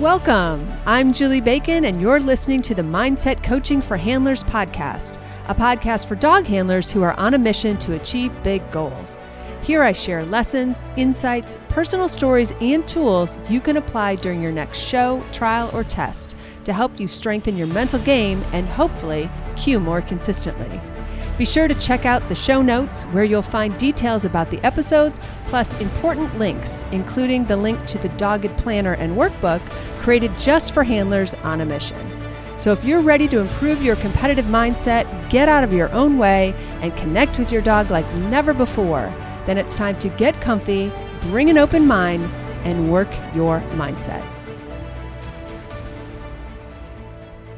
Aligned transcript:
Welcome. 0.00 0.70
I'm 0.84 1.14
Julie 1.14 1.40
Bacon, 1.40 1.86
and 1.86 2.02
you're 2.02 2.20
listening 2.20 2.60
to 2.62 2.74
the 2.74 2.82
Mindset 2.82 3.42
Coaching 3.42 3.80
for 3.80 3.96
Handlers 3.96 4.44
podcast, 4.44 5.18
a 5.48 5.54
podcast 5.54 6.06
for 6.06 6.14
dog 6.14 6.44
handlers 6.44 6.90
who 6.90 7.02
are 7.02 7.18
on 7.18 7.32
a 7.32 7.38
mission 7.38 7.78
to 7.78 7.94
achieve 7.94 8.30
big 8.42 8.70
goals. 8.70 9.18
Here 9.62 9.82
I 9.82 9.92
share 9.92 10.26
lessons, 10.26 10.84
insights, 10.98 11.56
personal 11.70 12.08
stories, 12.08 12.52
and 12.60 12.86
tools 12.86 13.38
you 13.48 13.58
can 13.58 13.78
apply 13.78 14.16
during 14.16 14.42
your 14.42 14.52
next 14.52 14.80
show, 14.80 15.24
trial, 15.32 15.70
or 15.72 15.82
test 15.82 16.36
to 16.64 16.74
help 16.74 17.00
you 17.00 17.08
strengthen 17.08 17.56
your 17.56 17.68
mental 17.68 17.98
game 18.00 18.44
and 18.52 18.66
hopefully 18.66 19.30
Q 19.56 19.80
more 19.80 20.02
consistently. 20.02 20.78
Be 21.38 21.44
sure 21.44 21.68
to 21.68 21.74
check 21.74 22.06
out 22.06 22.26
the 22.28 22.34
show 22.34 22.62
notes 22.62 23.02
where 23.04 23.24
you'll 23.24 23.42
find 23.42 23.76
details 23.76 24.24
about 24.24 24.48
the 24.48 24.58
episodes, 24.64 25.20
plus 25.48 25.74
important 25.74 26.38
links, 26.38 26.86
including 26.92 27.44
the 27.44 27.58
link 27.58 27.84
to 27.86 27.98
the 27.98 28.08
Dogged 28.10 28.56
Planner 28.56 28.94
and 28.94 29.16
Workbook 29.16 29.60
created 30.00 30.36
just 30.38 30.72
for 30.72 30.82
handlers 30.82 31.34
on 31.34 31.60
a 31.60 31.66
mission. 31.66 32.10
So 32.56 32.72
if 32.72 32.84
you're 32.86 33.02
ready 33.02 33.28
to 33.28 33.40
improve 33.40 33.82
your 33.82 33.96
competitive 33.96 34.46
mindset, 34.46 35.04
get 35.28 35.46
out 35.46 35.62
of 35.62 35.74
your 35.74 35.92
own 35.92 36.16
way, 36.16 36.54
and 36.80 36.96
connect 36.96 37.38
with 37.38 37.52
your 37.52 37.60
dog 37.60 37.90
like 37.90 38.10
never 38.14 38.54
before, 38.54 39.12
then 39.44 39.58
it's 39.58 39.76
time 39.76 39.98
to 39.98 40.08
get 40.08 40.40
comfy, 40.40 40.90
bring 41.24 41.50
an 41.50 41.58
open 41.58 41.86
mind, 41.86 42.24
and 42.64 42.90
work 42.90 43.08
your 43.34 43.60
mindset. 43.72 44.26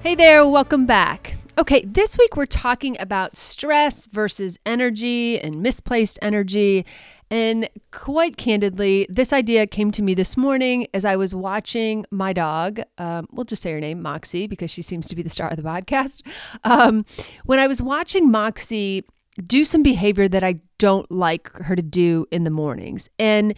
Hey 0.03 0.17
there, 0.17 0.45
welcome 0.49 0.85
back. 0.85 1.38
Okay, 1.59 1.85
this 1.85 2.17
week 2.17 2.37
we're 2.37 2.47
talking 2.47 2.97
about 3.01 3.37
stress 3.37 4.07
versus 4.07 4.61
energy 4.65 5.41
and 5.41 5.61
misplaced 5.61 6.17
energy. 6.23 6.87
And 7.33 7.69
quite 7.91 8.37
candidly, 8.37 9.09
this 9.11 9.33
idea 9.33 9.67
came 9.67 9.91
to 9.91 10.03
me 10.03 10.15
this 10.15 10.37
morning 10.37 10.87
as 10.95 11.05
I 11.05 11.17
was 11.17 11.35
watching 11.35 12.07
my 12.13 12.33
dog. 12.33 12.79
Um, 12.99 13.27
we'll 13.33 13.45
just 13.45 13.61
say 13.61 13.73
her 13.73 13.81
name, 13.81 14.01
Moxie, 14.01 14.47
because 14.47 14.71
she 14.71 14.83
seems 14.83 15.09
to 15.09 15.17
be 15.17 15.23
the 15.23 15.29
star 15.29 15.49
of 15.49 15.57
the 15.57 15.65
podcast. 15.65 16.25
Um, 16.63 17.05
when 17.45 17.59
I 17.59 17.67
was 17.67 17.83
watching 17.83 18.31
Moxie 18.31 19.05
do 19.45 19.65
some 19.65 19.83
behavior 19.83 20.29
that 20.29 20.45
I 20.45 20.61
don't 20.79 21.11
like 21.11 21.51
her 21.55 21.75
to 21.75 21.83
do 21.83 22.25
in 22.31 22.45
the 22.45 22.51
mornings. 22.51 23.11
And 23.19 23.55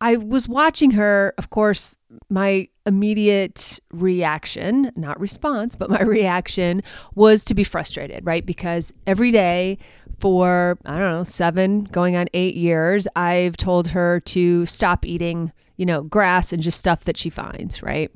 I 0.00 0.16
was 0.16 0.48
watching 0.48 0.90
her, 0.92 1.34
of 1.38 1.50
course, 1.50 1.96
my 2.28 2.68
immediate 2.86 3.78
reaction, 3.92 4.92
not 4.96 5.18
response, 5.18 5.74
but 5.74 5.90
my 5.90 6.02
reaction 6.02 6.82
was 7.14 7.44
to 7.46 7.54
be 7.54 7.64
frustrated, 7.64 8.24
right? 8.26 8.44
Because 8.44 8.92
every 9.06 9.30
day 9.30 9.78
for, 10.18 10.78
I 10.84 10.98
don't 10.98 11.10
know, 11.10 11.24
seven, 11.24 11.84
going 11.84 12.16
on 12.16 12.26
eight 12.34 12.54
years, 12.54 13.08
I've 13.16 13.56
told 13.56 13.88
her 13.88 14.20
to 14.20 14.66
stop 14.66 15.04
eating, 15.04 15.52
you 15.76 15.86
know, 15.86 16.02
grass 16.02 16.52
and 16.52 16.62
just 16.62 16.78
stuff 16.78 17.04
that 17.04 17.16
she 17.16 17.30
finds, 17.30 17.82
right? 17.82 18.10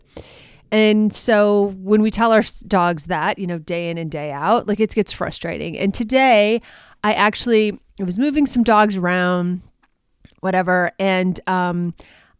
And 0.70 1.14
so 1.14 1.74
when 1.78 2.02
we 2.02 2.10
tell 2.10 2.32
our 2.32 2.42
dogs 2.66 3.06
that, 3.06 3.38
you 3.38 3.46
know, 3.46 3.58
day 3.58 3.90
in 3.90 3.98
and 3.98 4.10
day 4.10 4.30
out, 4.30 4.68
like 4.68 4.80
it 4.80 4.94
gets 4.94 5.12
frustrating. 5.12 5.78
And 5.78 5.94
today 5.94 6.60
I 7.02 7.14
actually 7.14 7.78
I 8.00 8.04
was 8.04 8.18
moving 8.18 8.46
some 8.46 8.62
dogs 8.62 8.96
around, 8.96 9.62
whatever, 10.40 10.92
and 10.98 11.40
um, 11.46 11.94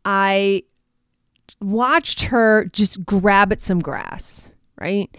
I 0.04 0.64
watched 1.60 2.24
her 2.24 2.66
just 2.66 3.04
grab 3.04 3.52
at 3.52 3.60
some 3.60 3.78
grass, 3.78 4.52
right? 4.80 5.14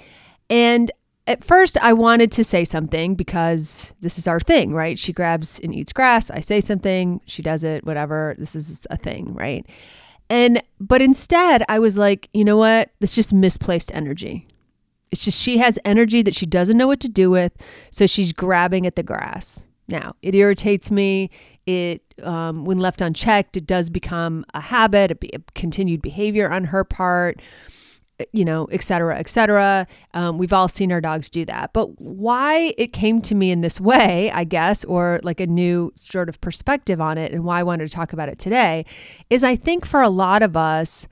And 0.49 0.91
at 1.27 1.44
first, 1.44 1.77
I 1.80 1.94
wanted 1.94 2.31
to 2.33 2.44
say 2.44 2.66
something 2.66 3.13
because 3.13 3.94
this 4.02 4.17
is 4.17 4.27
our 4.27 4.39
thing, 4.39 4.73
right? 4.73 4.97
She 4.97 5.13
grabs 5.13 5.59
and 5.59 5.75
eats 5.75 5.94
grass. 5.94 6.31
I 6.31 6.39
say 6.39 6.59
something, 6.59 7.21
she 7.27 7.44
does 7.44 7.63
it, 7.63 7.86
whatever. 7.86 8.36
This 8.39 8.55
is 8.55 8.88
a 8.89 8.97
thing, 8.97 9.36
right? 9.36 9.64
And, 10.31 10.61
but 10.80 11.02
instead, 11.02 11.64
I 11.69 11.77
was 11.77 11.97
like, 11.97 12.30
you 12.33 12.43
know 12.43 12.58
what? 12.58 12.89
It's 12.99 13.16
just 13.16 13.31
misplaced 13.31 13.93
energy. 13.93 14.47
It's 15.11 15.23
just 15.23 15.41
she 15.41 15.58
has 15.59 15.77
energy 15.86 16.21
that 16.23 16.36
she 16.36 16.45
doesn't 16.45 16.77
know 16.77 16.88
what 16.88 16.99
to 17.02 17.09
do 17.09 17.30
with. 17.30 17.52
So 17.91 18.08
she's 18.08 18.33
grabbing 18.33 18.88
at 18.88 18.95
the 18.95 19.04
grass. 19.04 19.65
Now, 19.87 20.15
it 20.21 20.36
irritates 20.36 20.92
me. 20.92 21.30
It, 21.69 22.02
um, 22.23 22.65
when 22.65 22.80
left 22.80 22.99
unchecked, 23.02 23.55
it 23.55 23.67
does 23.67 23.89
become 23.91 24.43
a 24.55 24.61
habit, 24.61 25.11
a, 25.11 25.35
a 25.35 25.39
continued 25.53 26.02
behavior 26.02 26.52
on 26.52 26.63
her 26.65 26.83
part, 26.83 27.41
you 28.33 28.43
know, 28.43 28.65
et 28.71 28.83
cetera, 28.83 29.19
et 29.19 29.30
cetera. 29.30 29.85
Um, 30.13 30.39
we've 30.39 30.52
all 30.52 30.67
seen 30.67 30.91
our 30.91 30.99
dogs 30.99 31.30
do 31.30 31.45
that. 31.45 31.71
But 31.71 32.02
why 32.02 32.73
it 32.77 32.91
came 32.91 33.21
to 33.21 33.35
me 33.35 33.52
in 33.52 33.61
this 33.61 33.80
way, 33.80 34.31
I 34.31 34.45
guess, 34.45 34.83
or 34.85 35.19
like 35.21 35.39
a 35.39 35.47
new 35.47 35.91
sort 35.95 36.27
of 36.27 36.41
perspective 36.41 36.99
on 36.99 37.17
it, 37.17 37.31
and 37.31 37.43
why 37.43 37.59
I 37.59 37.63
wanted 37.63 37.87
to 37.87 37.95
talk 37.95 38.13
about 38.13 38.30
it 38.30 38.39
today, 38.39 38.86
is 39.30 39.43
I 39.43 39.55
think 39.55 39.86
for 39.86 40.01
a 40.01 40.09
lot 40.09 40.41
of 40.41 40.57
us, 40.57 41.07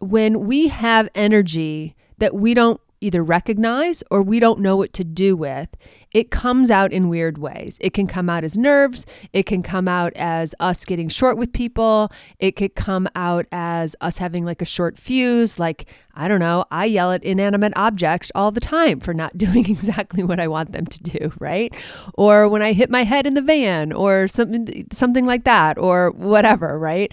when 0.00 0.46
we 0.46 0.68
have 0.68 1.08
energy 1.14 1.94
that 2.18 2.34
we 2.34 2.54
don't 2.54 2.80
either 3.00 3.22
recognize 3.22 4.04
or 4.10 4.22
we 4.22 4.40
don't 4.40 4.60
know 4.60 4.76
what 4.76 4.92
to 4.92 5.04
do 5.04 5.36
with, 5.36 5.68
it 6.14 6.30
comes 6.30 6.70
out 6.70 6.92
in 6.92 7.08
weird 7.08 7.38
ways. 7.38 7.78
It 7.80 7.94
can 7.94 8.06
come 8.06 8.28
out 8.28 8.44
as 8.44 8.56
nerves. 8.56 9.06
It 9.32 9.46
can 9.46 9.62
come 9.62 9.88
out 9.88 10.12
as 10.16 10.54
us 10.60 10.84
getting 10.84 11.08
short 11.08 11.36
with 11.36 11.52
people. 11.52 12.12
It 12.38 12.52
could 12.52 12.74
come 12.74 13.08
out 13.14 13.46
as 13.50 13.96
us 14.00 14.18
having 14.18 14.44
like 14.44 14.60
a 14.60 14.66
short 14.66 14.98
fuse. 14.98 15.58
Like, 15.58 15.86
I 16.14 16.28
don't 16.28 16.40
know, 16.40 16.64
I 16.70 16.84
yell 16.84 17.12
at 17.12 17.24
inanimate 17.24 17.72
objects 17.76 18.30
all 18.34 18.50
the 18.50 18.60
time 18.60 19.00
for 19.00 19.14
not 19.14 19.36
doing 19.38 19.68
exactly 19.68 20.22
what 20.22 20.40
I 20.40 20.48
want 20.48 20.72
them 20.72 20.86
to 20.86 21.02
do, 21.02 21.32
right? 21.38 21.74
Or 22.14 22.48
when 22.48 22.62
I 22.62 22.72
hit 22.72 22.90
my 22.90 23.04
head 23.04 23.26
in 23.26 23.34
the 23.34 23.42
van 23.42 23.92
or 23.92 24.28
something, 24.28 24.86
something 24.92 25.24
like 25.26 25.44
that, 25.44 25.78
or 25.78 26.10
whatever, 26.10 26.78
right? 26.78 27.12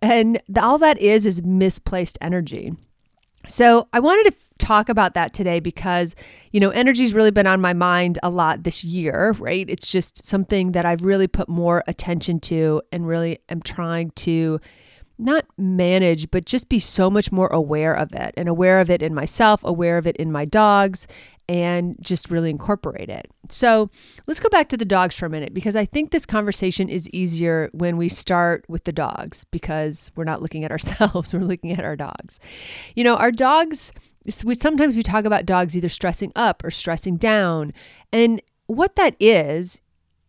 And 0.00 0.40
all 0.56 0.78
that 0.78 0.98
is 0.98 1.26
is 1.26 1.42
misplaced 1.42 2.18
energy. 2.20 2.72
So 3.48 3.88
I 3.92 4.00
wanted 4.00 4.30
to 4.30 4.36
talk 4.58 4.88
about 4.88 5.14
that 5.14 5.32
today 5.32 5.58
because, 5.58 6.14
you 6.52 6.60
know, 6.60 6.70
energy's 6.70 7.14
really 7.14 7.30
been 7.30 7.46
on 7.46 7.60
my 7.60 7.72
mind 7.72 8.18
a 8.22 8.28
lot 8.28 8.64
this 8.64 8.84
year, 8.84 9.34
right? 9.38 9.68
It's 9.68 9.90
just 9.90 10.26
something 10.26 10.72
that 10.72 10.84
I've 10.84 11.02
really 11.02 11.26
put 11.26 11.48
more 11.48 11.82
attention 11.86 12.40
to 12.40 12.82
and 12.92 13.06
really 13.06 13.38
am 13.48 13.62
trying 13.62 14.10
to 14.10 14.60
not 15.18 15.44
manage, 15.56 16.30
but 16.30 16.44
just 16.44 16.68
be 16.68 16.78
so 16.78 17.10
much 17.10 17.32
more 17.32 17.48
aware 17.48 17.92
of 17.92 18.12
it 18.12 18.32
and 18.36 18.48
aware 18.48 18.80
of 18.80 18.90
it 18.90 19.02
in 19.02 19.14
myself, 19.14 19.60
aware 19.64 19.98
of 19.98 20.06
it 20.06 20.16
in 20.16 20.30
my 20.30 20.44
dogs, 20.44 21.06
and 21.48 21.96
just 22.00 22.30
really 22.30 22.50
incorporate 22.50 23.08
it. 23.08 23.30
So 23.48 23.90
let's 24.26 24.38
go 24.38 24.48
back 24.48 24.68
to 24.68 24.76
the 24.76 24.84
dogs 24.84 25.16
for 25.16 25.26
a 25.26 25.30
minute 25.30 25.54
because 25.54 25.74
I 25.74 25.84
think 25.84 26.10
this 26.10 26.26
conversation 26.26 26.88
is 26.88 27.08
easier 27.10 27.70
when 27.72 27.96
we 27.96 28.08
start 28.08 28.64
with 28.68 28.84
the 28.84 28.92
dogs 28.92 29.44
because 29.50 30.10
we're 30.14 30.24
not 30.24 30.42
looking 30.42 30.64
at 30.64 30.70
ourselves, 30.72 31.32
we're 31.32 31.40
looking 31.40 31.72
at 31.72 31.84
our 31.84 31.96
dogs. 31.96 32.38
You 32.94 33.04
know, 33.04 33.16
our 33.16 33.32
dogs, 33.32 33.92
we, 34.44 34.54
sometimes 34.54 34.94
we 34.94 35.02
talk 35.02 35.24
about 35.24 35.46
dogs 35.46 35.76
either 35.76 35.88
stressing 35.88 36.32
up 36.36 36.62
or 36.64 36.70
stressing 36.70 37.16
down. 37.16 37.72
And 38.12 38.42
what 38.66 38.96
that 38.96 39.16
is, 39.18 39.80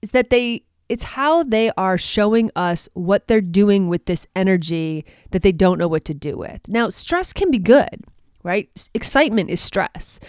is 0.02 0.12
that 0.12 0.30
they 0.30 0.64
it's 0.90 1.04
how 1.04 1.44
they 1.44 1.72
are 1.78 1.98
showing 1.98 2.50
us 2.56 2.90
what 2.94 3.28
they're 3.28 3.42
doing 3.42 3.88
with 3.88 4.06
this 4.06 4.26
energy 4.36 5.06
that 5.32 5.44
they 5.44 5.52
don't 5.52 5.78
know 5.78 5.88
what 5.88 6.04
to 6.06 6.14
do 6.14 6.36
with. 6.36 6.68
Now, 6.68 6.90
stress 6.90 7.32
can 7.32 7.52
be 7.52 7.60
good, 7.60 8.04
right? 8.44 8.70
Excitement 8.96 9.52
is 9.52 9.62
stress. 9.62 10.20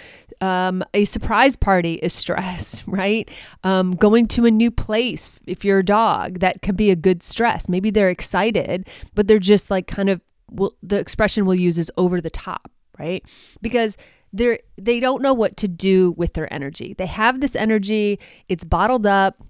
Um, 0.43 0.84
a 0.94 1.04
surprise 1.06 1.56
party 1.56 1.94
is 1.94 2.12
stress, 2.12 2.82
right? 2.87 3.31
Um, 3.65 3.97
going 3.97 4.28
to 4.28 4.44
a 4.44 4.50
new 4.50 4.71
place, 4.71 5.38
if 5.47 5.65
you're 5.65 5.78
a 5.78 5.84
dog, 5.84 6.41
that 6.41 6.60
can 6.60 6.77
be 6.77 6.91
a 6.91 6.97
good 6.97 7.22
stress. 7.22 7.69
Maybe 7.69 7.91
they're 7.91 8.10
excited, 8.10 8.87
but 9.15 9.27
they're 9.27 9.38
just 9.38 9.71
like 9.71 9.87
kind 9.87 10.10
of, 10.10 10.21
well, 10.50 10.75
the 10.82 10.98
expression 10.98 11.47
we'll 11.47 11.54
use 11.54 11.78
is 11.78 11.91
over 11.97 12.21
the 12.21 12.31
top, 12.31 12.71
right? 12.98 13.25
Because 13.62 13.97
they're 14.32 14.60
they 14.78 15.00
don't 15.00 15.22
know 15.22 15.34
what 15.34 15.56
to 15.56 15.66
do 15.66 16.12
with 16.12 16.34
their 16.34 16.53
energy. 16.53 16.94
They 16.97 17.06
have 17.06 17.41
this 17.41 17.56
energy, 17.56 18.21
it's 18.48 18.62
bottled 18.62 19.06
up 19.06 19.42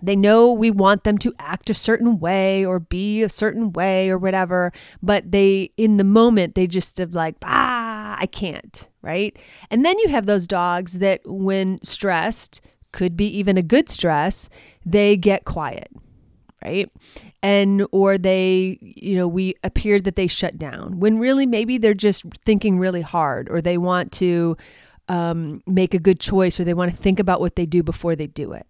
they 0.00 0.16
know 0.16 0.52
we 0.52 0.70
want 0.70 1.04
them 1.04 1.18
to 1.18 1.34
act 1.38 1.70
a 1.70 1.74
certain 1.74 2.18
way 2.18 2.64
or 2.64 2.80
be 2.80 3.22
a 3.22 3.28
certain 3.28 3.72
way 3.72 4.08
or 4.08 4.18
whatever, 4.18 4.72
but 5.02 5.30
they, 5.30 5.70
in 5.76 5.96
the 5.96 6.04
moment, 6.04 6.54
they 6.54 6.66
just 6.66 6.98
have 6.98 7.14
like, 7.14 7.36
ah, 7.44 8.16
I 8.18 8.26
can't, 8.26 8.88
right? 9.02 9.36
And 9.70 9.84
then 9.84 9.98
you 9.98 10.08
have 10.08 10.26
those 10.26 10.46
dogs 10.46 10.98
that, 10.98 11.20
when 11.24 11.82
stressed, 11.82 12.60
could 12.92 13.16
be 13.16 13.26
even 13.26 13.56
a 13.56 13.62
good 13.62 13.88
stress, 13.88 14.48
they 14.84 15.16
get 15.16 15.44
quiet, 15.44 15.88
right? 16.64 16.90
And, 17.42 17.86
or 17.90 18.18
they, 18.18 18.78
you 18.80 19.16
know, 19.16 19.26
we 19.26 19.54
appeared 19.64 20.04
that 20.04 20.16
they 20.16 20.26
shut 20.26 20.58
down 20.58 21.00
when 21.00 21.18
really 21.18 21.46
maybe 21.46 21.78
they're 21.78 21.94
just 21.94 22.24
thinking 22.44 22.78
really 22.78 23.00
hard 23.00 23.48
or 23.48 23.60
they 23.60 23.78
want 23.78 24.12
to 24.12 24.56
um, 25.08 25.62
make 25.66 25.94
a 25.94 25.98
good 25.98 26.20
choice 26.20 26.60
or 26.60 26.64
they 26.64 26.74
want 26.74 26.90
to 26.90 26.96
think 26.96 27.18
about 27.18 27.40
what 27.40 27.56
they 27.56 27.66
do 27.66 27.82
before 27.82 28.14
they 28.14 28.26
do 28.26 28.52
it. 28.52 28.66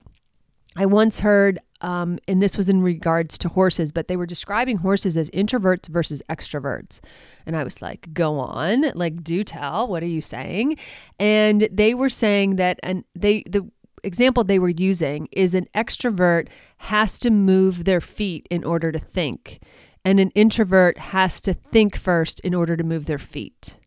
I 0.76 0.86
once 0.86 1.20
heard, 1.20 1.58
um, 1.80 2.18
and 2.26 2.40
this 2.40 2.56
was 2.56 2.68
in 2.68 2.82
regards 2.82 3.36
to 3.38 3.48
horses, 3.48 3.92
but 3.92 4.08
they 4.08 4.16
were 4.16 4.26
describing 4.26 4.78
horses 4.78 5.16
as 5.16 5.30
introverts 5.30 5.88
versus 5.88 6.22
extroverts. 6.30 7.00
And 7.46 7.56
I 7.56 7.64
was 7.64 7.82
like, 7.82 8.12
go 8.14 8.38
on, 8.38 8.92
like, 8.94 9.22
do 9.22 9.44
tell. 9.44 9.88
What 9.88 10.02
are 10.02 10.06
you 10.06 10.20
saying? 10.20 10.76
And 11.18 11.68
they 11.70 11.94
were 11.94 12.08
saying 12.08 12.56
that, 12.56 12.78
and 12.82 13.04
they, 13.14 13.42
the, 13.48 13.68
example 14.04 14.42
they 14.42 14.58
were 14.58 14.68
using 14.68 15.28
is 15.30 15.54
an 15.54 15.66
extrovert 15.76 16.48
has 16.78 17.20
to 17.20 17.30
move 17.30 17.84
their 17.84 18.00
feet 18.00 18.48
in 18.50 18.64
order 18.64 18.90
to 18.90 18.98
think 18.98 19.60
and 20.04 20.18
an 20.18 20.30
introvert 20.30 20.98
has 20.98 21.40
to 21.42 21.54
think 21.54 21.96
first 21.96 22.40
in 22.40 22.54
order 22.54 22.76
to 22.76 22.84
move 22.84 23.06
their 23.06 23.18
feet. 23.18 23.78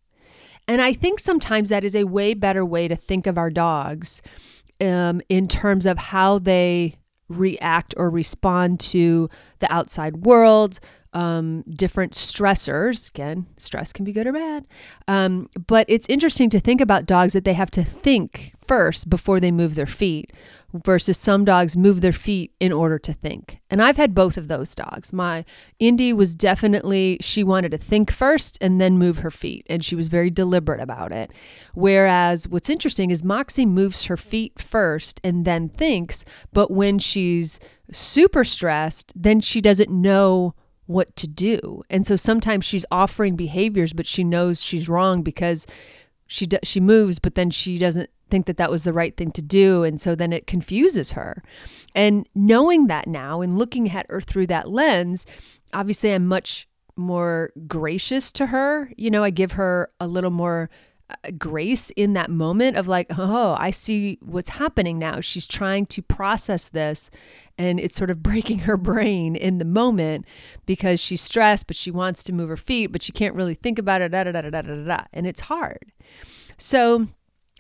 And 0.67 0.81
I 0.81 0.93
think 0.93 1.19
sometimes 1.19 1.69
that 1.69 1.83
is 1.83 1.95
a 1.95 2.05
way 2.05 2.33
better 2.33 2.65
way 2.65 2.87
to 2.87 2.95
think 2.95 3.27
of 3.27 3.37
our 3.37 3.49
dogs 3.49 4.21
um, 4.81 5.22
in 5.30 5.48
terms 5.48 5.86
of 5.86 5.98
how 5.98 6.39
they 6.39 6.95
react 7.27 7.94
or 7.98 8.10
respond 8.10 8.80
to 8.80 9.30
the 9.60 9.72
outside 9.74 10.25
world, 10.25 10.80
um, 11.13 11.63
different 11.69 12.12
stressors. 12.12 13.10
Again, 13.10 13.48
stress 13.57 13.94
can 13.94 14.06
be 14.06 14.12
good 14.12 14.27
or 14.27 14.33
bad. 14.33 14.66
Um, 15.07 15.50
but 15.66 15.86
it's 15.89 16.07
interesting 16.10 16.50
to 16.51 16.60
think 16.60 16.81
about 16.81 17.06
dogs 17.06 17.33
that 17.33 17.45
they 17.45 17.54
have 17.54 17.72
to 17.72 17.83
think 17.83 18.54
first 18.63 19.10
before 19.10 19.39
they 19.39 19.51
move 19.51 19.75
their 19.75 19.86
feet 19.86 20.33
versus 20.83 21.18
some 21.18 21.45
dogs 21.45 21.77
move 21.77 22.01
their 22.01 22.12
feet 22.12 22.51
in 22.60 22.72
order 22.72 23.00
to 23.00 23.13
think. 23.13 23.60
And 23.69 23.81
I've 23.81 23.98
had 23.98 24.13
both 24.13 24.38
of 24.38 24.48
those 24.48 24.75
dogs. 24.75 25.13
My 25.13 25.45
Indy 25.80 26.12
was 26.13 26.36
definitely, 26.36 27.18
she 27.22 27.44
wanted 27.44 27.72
to 27.72 27.77
think 27.77 28.12
first 28.12 28.57
and 28.62 28.81
then 28.81 28.98
move 28.98 29.19
her 29.19 29.31
feet. 29.31 29.66
And 29.69 29.83
she 29.83 29.95
was 29.95 30.07
very 30.07 30.30
deliberate 30.30 30.81
about 30.81 31.12
it. 31.12 31.31
Whereas 31.74 32.48
what's 32.48 32.69
interesting 32.69 33.12
is 33.12 33.24
Moxie 33.24 33.66
moves 33.66 34.06
her 34.06 34.18
feet 34.18 34.60
first 34.60 35.22
and 35.24 35.45
then 35.45 35.69
thinks. 35.69 36.25
But 36.51 36.72
when 36.72 37.00
she's 37.00 37.60
super 37.92 38.44
stressed, 38.44 39.13
then 39.16 39.39
she 39.39 39.62
doesn't 39.62 39.89
know 39.89 40.56
what 40.88 41.16
to 41.16 41.28
do. 41.28 41.83
And 41.89 42.06
so 42.06 42.16
sometimes 42.16 42.66
she's 42.66 42.86
offering 42.92 43.36
behaviors, 43.36 43.94
but 43.94 44.06
she 44.06 44.24
knows 44.24 44.63
she's 44.63 44.88
wrong 44.88 45.24
because 45.24 45.66
she 46.27 46.45
do, 46.45 46.57
she 46.63 46.80
moves, 46.80 47.19
but 47.19 47.36
then 47.36 47.50
she 47.50 47.77
doesn't 47.77 48.10
think 48.30 48.45
that 48.48 48.57
that 48.57 48.72
was 48.72 48.83
the 48.83 48.94
right 48.94 49.16
thing 49.16 49.31
to 49.31 49.42
do, 49.42 49.83
and 49.83 50.01
so 50.01 50.16
then 50.16 50.33
it 50.33 50.48
confuses 50.48 51.12
her. 51.12 51.44
And 51.94 52.27
knowing 52.33 52.88
that 52.88 53.07
now 53.07 53.42
and 53.42 53.57
looking 53.57 53.89
at 53.92 54.07
her 54.10 54.22
through 54.22 54.48
that 54.48 54.69
lens, 54.69 55.25
obviously 55.74 56.12
I'm 56.12 56.27
much 56.27 56.68
more 56.95 57.51
gracious 57.68 58.31
to 58.33 58.48
her. 58.48 58.92
You 58.98 59.12
know, 59.12 59.24
I 59.24 59.30
give 59.30 59.54
her 59.54 59.92
a 60.00 60.07
little 60.07 60.31
more 60.31 60.69
Uh, 61.07 61.30
grace 61.38 61.92
in 61.92 62.13
that 62.13 62.31
moment 62.31 62.75
of 62.75 62.88
like, 62.88 63.06
oh, 63.16 63.56
I 63.60 63.69
see 63.69 64.18
what's 64.24 64.50
happening 64.50 64.98
now. 64.98 65.22
She's 65.22 65.46
trying 65.46 65.86
to 65.88 66.02
process 66.02 66.68
this 66.68 67.12
and 67.60 67.80
it's 67.80 67.96
sort 67.96 68.10
of 68.10 68.24
breaking 68.24 68.60
her 68.60 68.75
brain 68.75 69.36
in 69.36 69.60
the 69.60 69.66
moment 69.66 70.25
because 70.66 71.00
she's 71.00 71.22
stressed, 71.22 71.68
but 71.68 71.75
she 71.75 71.92
wants 71.92 72.24
to 72.24 72.34
move 72.34 72.50
her 72.50 72.57
feet, 72.57 72.88
but 72.88 73.04
she 73.04 73.12
can't 73.12 73.36
really 73.36 73.54
think 73.54 73.78
about 73.78 74.02
it, 74.02 74.10
da, 74.10 74.24
da, 74.24 74.31
da, 74.31 74.42
da, 74.42 74.50
da, 74.50 74.62
da, 74.62 74.84
da, 74.84 75.04
and 75.13 75.28
it's 75.28 75.42
hard. 75.42 75.92
So 76.57 77.07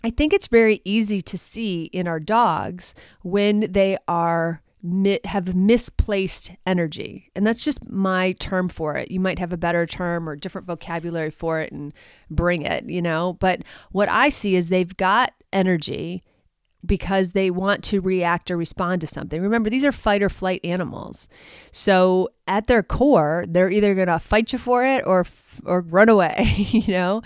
I 0.03 0.09
think 0.09 0.33
it's 0.33 0.47
very 0.47 0.81
easy 0.83 1.21
to 1.21 1.37
see 1.37 1.83
in 1.93 2.07
our 2.07 2.19
dogs 2.19 2.95
when 3.21 3.71
they 3.71 3.97
are 4.07 4.59
have 5.25 5.55
misplaced 5.55 6.51
energy. 6.65 7.31
And 7.35 7.45
that's 7.45 7.63
just 7.63 7.87
my 7.89 8.33
term 8.33 8.69
for 8.69 8.95
it. 8.95 9.11
You 9.11 9.19
might 9.19 9.39
have 9.39 9.53
a 9.53 9.57
better 9.57 9.85
term 9.85 10.27
or 10.29 10.35
different 10.35 10.67
vocabulary 10.67 11.31
for 11.31 11.61
it 11.61 11.71
and 11.71 11.93
bring 12.29 12.61
it, 12.61 12.89
you 12.89 13.01
know. 13.01 13.37
But 13.39 13.61
what 13.91 14.09
I 14.09 14.29
see 14.29 14.55
is 14.55 14.69
they've 14.69 14.95
got 14.95 15.33
energy 15.51 16.23
because 16.85 17.31
they 17.31 17.49
want 17.49 17.83
to 17.85 17.99
react 17.99 18.51
or 18.51 18.57
respond 18.57 19.01
to 19.01 19.07
something. 19.07 19.41
Remember, 19.41 19.69
these 19.69 19.85
are 19.85 19.91
fight 19.91 20.21
or 20.21 20.29
flight 20.29 20.61
animals. 20.63 21.27
So 21.71 22.29
at 22.47 22.67
their 22.67 22.83
core, 22.83 23.45
they're 23.47 23.71
either 23.71 23.95
going 23.95 24.07
to 24.07 24.19
fight 24.19 24.53
you 24.53 24.59
for 24.59 24.85
it 24.85 25.03
or 25.05 25.25
or 25.65 25.81
run 25.81 26.09
away, 26.09 26.43
you 26.69 26.93
know? 26.93 27.21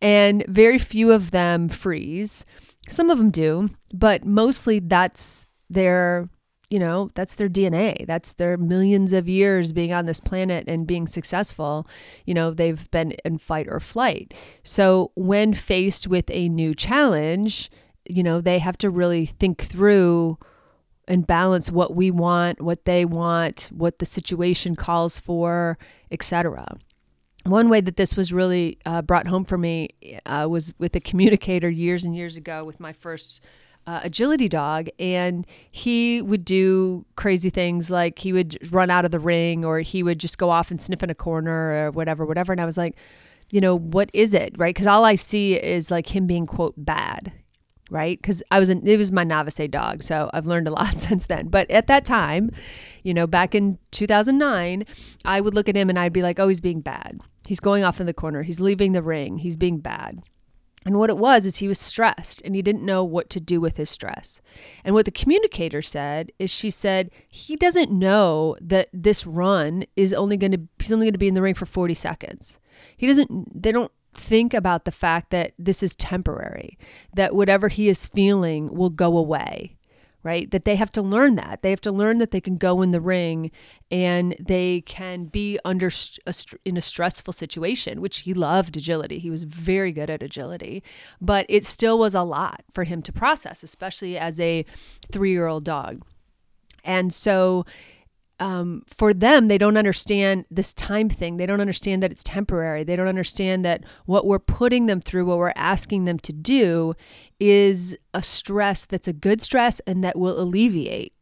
And 0.00 0.44
very 0.46 0.78
few 0.78 1.10
of 1.10 1.30
them 1.30 1.68
freeze. 1.68 2.44
Some 2.88 3.10
of 3.10 3.18
them 3.18 3.30
do, 3.30 3.70
but 3.92 4.24
mostly 4.24 4.80
that's 4.80 5.46
their 5.68 6.28
you 6.70 6.78
know, 6.78 7.10
that's 7.14 7.34
their 7.34 7.48
DNA. 7.48 8.06
That's 8.06 8.32
their 8.34 8.56
millions 8.56 9.12
of 9.12 9.28
years 9.28 9.72
being 9.72 9.92
on 9.92 10.06
this 10.06 10.20
planet 10.20 10.64
and 10.68 10.86
being 10.86 11.08
successful. 11.08 11.86
You 12.24 12.34
know, 12.34 12.52
they've 12.52 12.88
been 12.92 13.12
in 13.24 13.38
fight 13.38 13.66
or 13.68 13.80
flight. 13.80 14.32
So 14.62 15.10
when 15.16 15.52
faced 15.52 16.06
with 16.06 16.30
a 16.30 16.48
new 16.48 16.74
challenge, 16.74 17.70
you 18.08 18.22
know, 18.22 18.40
they 18.40 18.60
have 18.60 18.78
to 18.78 18.90
really 18.90 19.26
think 19.26 19.62
through 19.62 20.38
and 21.08 21.26
balance 21.26 21.72
what 21.72 21.96
we 21.96 22.12
want, 22.12 22.60
what 22.60 22.84
they 22.84 23.04
want, 23.04 23.68
what 23.72 23.98
the 23.98 24.06
situation 24.06 24.76
calls 24.76 25.18
for, 25.18 25.76
etc. 26.12 26.78
One 27.44 27.68
way 27.68 27.80
that 27.80 27.96
this 27.96 28.16
was 28.16 28.32
really 28.32 28.78
uh, 28.86 29.02
brought 29.02 29.26
home 29.26 29.44
for 29.44 29.58
me 29.58 29.88
uh, 30.24 30.46
was 30.48 30.72
with 30.78 30.94
a 30.94 31.00
communicator 31.00 31.68
years 31.68 32.04
and 32.04 32.14
years 32.14 32.36
ago 32.36 32.64
with 32.64 32.78
my 32.78 32.92
first 32.92 33.40
uh, 33.86 34.00
agility 34.02 34.48
dog, 34.48 34.88
and 34.98 35.46
he 35.70 36.22
would 36.22 36.44
do 36.44 37.04
crazy 37.16 37.50
things 37.50 37.90
like 37.90 38.18
he 38.18 38.32
would 38.32 38.56
run 38.72 38.90
out 38.90 39.04
of 39.04 39.10
the 39.10 39.18
ring 39.18 39.64
or 39.64 39.80
he 39.80 40.02
would 40.02 40.18
just 40.18 40.38
go 40.38 40.50
off 40.50 40.70
and 40.70 40.80
sniff 40.80 41.02
in 41.02 41.10
a 41.10 41.14
corner 41.14 41.86
or 41.86 41.90
whatever, 41.90 42.24
whatever. 42.24 42.52
And 42.52 42.60
I 42.60 42.66
was 42.66 42.76
like, 42.76 42.96
you 43.50 43.60
know, 43.60 43.76
what 43.76 44.10
is 44.14 44.34
it, 44.34 44.54
right? 44.56 44.74
Because 44.74 44.86
all 44.86 45.04
I 45.04 45.16
see 45.16 45.54
is 45.54 45.90
like 45.90 46.14
him 46.14 46.26
being 46.26 46.46
quote 46.46 46.74
bad, 46.76 47.32
right? 47.90 48.20
Because 48.20 48.42
I 48.50 48.60
was 48.60 48.68
an, 48.68 48.86
it 48.86 48.96
was 48.96 49.10
my 49.10 49.24
novice 49.24 49.60
dog, 49.70 50.02
so 50.02 50.30
I've 50.32 50.46
learned 50.46 50.68
a 50.68 50.70
lot 50.80 50.98
since 50.98 51.26
then. 51.26 51.48
But 51.48 51.70
at 51.70 51.86
that 51.88 52.04
time, 52.04 52.50
you 53.02 53.12
know, 53.12 53.26
back 53.26 53.54
in 53.54 53.78
2009, 53.90 54.84
I 55.24 55.40
would 55.40 55.54
look 55.54 55.68
at 55.68 55.76
him 55.76 55.88
and 55.88 55.98
I'd 55.98 56.12
be 56.12 56.22
like, 56.22 56.38
oh, 56.38 56.48
he's 56.48 56.60
being 56.60 56.80
bad. 56.80 57.20
He's 57.46 57.60
going 57.60 57.82
off 57.82 58.00
in 58.00 58.06
the 58.06 58.14
corner. 58.14 58.42
He's 58.42 58.60
leaving 58.60 58.92
the 58.92 59.02
ring. 59.02 59.38
He's 59.38 59.56
being 59.56 59.78
bad. 59.78 60.22
And 60.86 60.98
what 60.98 61.10
it 61.10 61.18
was 61.18 61.44
is 61.44 61.56
he 61.56 61.68
was 61.68 61.78
stressed 61.78 62.40
and 62.42 62.54
he 62.54 62.62
didn't 62.62 62.84
know 62.84 63.04
what 63.04 63.28
to 63.30 63.40
do 63.40 63.60
with 63.60 63.76
his 63.76 63.90
stress. 63.90 64.40
And 64.84 64.94
what 64.94 65.04
the 65.04 65.10
communicator 65.10 65.82
said 65.82 66.32
is 66.38 66.50
she 66.50 66.70
said 66.70 67.10
he 67.28 67.56
doesn't 67.56 67.92
know 67.92 68.56
that 68.60 68.88
this 68.92 69.26
run 69.26 69.84
is 69.94 70.14
only 70.14 70.36
going 70.36 70.52
to 70.52 70.60
he's 70.78 70.92
only 70.92 71.06
going 71.06 71.12
to 71.12 71.18
be 71.18 71.28
in 71.28 71.34
the 71.34 71.42
ring 71.42 71.54
for 71.54 71.66
40 71.66 71.92
seconds. 71.94 72.58
He 72.96 73.06
doesn't 73.06 73.62
they 73.62 73.72
don't 73.72 73.92
think 74.12 74.54
about 74.54 74.84
the 74.84 74.92
fact 74.92 75.30
that 75.30 75.52
this 75.58 75.82
is 75.82 75.94
temporary, 75.96 76.78
that 77.14 77.34
whatever 77.34 77.68
he 77.68 77.88
is 77.88 78.06
feeling 78.06 78.74
will 78.74 78.90
go 78.90 79.16
away 79.16 79.76
right? 80.22 80.50
That 80.50 80.64
they 80.64 80.76
have 80.76 80.92
to 80.92 81.02
learn 81.02 81.34
that. 81.36 81.62
They 81.62 81.70
have 81.70 81.80
to 81.82 81.92
learn 81.92 82.18
that 82.18 82.30
they 82.30 82.40
can 82.40 82.56
go 82.56 82.82
in 82.82 82.90
the 82.90 83.00
ring 83.00 83.50
and 83.90 84.36
they 84.38 84.82
can 84.82 85.24
be 85.24 85.58
under 85.64 85.90
a, 86.26 86.34
in 86.64 86.76
a 86.76 86.80
stressful 86.82 87.32
situation, 87.32 88.00
which 88.00 88.20
he 88.20 88.34
loved 88.34 88.76
agility. 88.76 89.18
He 89.18 89.30
was 89.30 89.44
very 89.44 89.92
good 89.92 90.10
at 90.10 90.22
agility, 90.22 90.82
but 91.20 91.46
it 91.48 91.64
still 91.64 91.98
was 91.98 92.14
a 92.14 92.22
lot 92.22 92.62
for 92.70 92.84
him 92.84 93.02
to 93.02 93.12
process, 93.12 93.62
especially 93.62 94.18
as 94.18 94.38
a 94.40 94.64
3-year-old 95.12 95.64
dog. 95.64 96.04
And 96.84 97.12
so 97.12 97.64
um, 98.40 98.84
for 98.88 99.12
them, 99.12 99.48
they 99.48 99.58
don't 99.58 99.76
understand 99.76 100.46
this 100.50 100.72
time 100.72 101.10
thing. 101.10 101.36
They 101.36 101.46
don't 101.46 101.60
understand 101.60 102.02
that 102.02 102.10
it's 102.10 102.24
temporary. 102.24 102.82
They 102.82 102.96
don't 102.96 103.06
understand 103.06 103.64
that 103.66 103.84
what 104.06 104.26
we're 104.26 104.38
putting 104.38 104.86
them 104.86 105.00
through, 105.00 105.26
what 105.26 105.38
we're 105.38 105.52
asking 105.54 106.06
them 106.06 106.18
to 106.20 106.32
do, 106.32 106.94
is 107.38 107.96
a 108.14 108.22
stress 108.22 108.86
that's 108.86 109.06
a 109.06 109.12
good 109.12 109.42
stress 109.42 109.80
and 109.80 110.02
that 110.02 110.18
will 110.18 110.40
alleviate. 110.40 111.12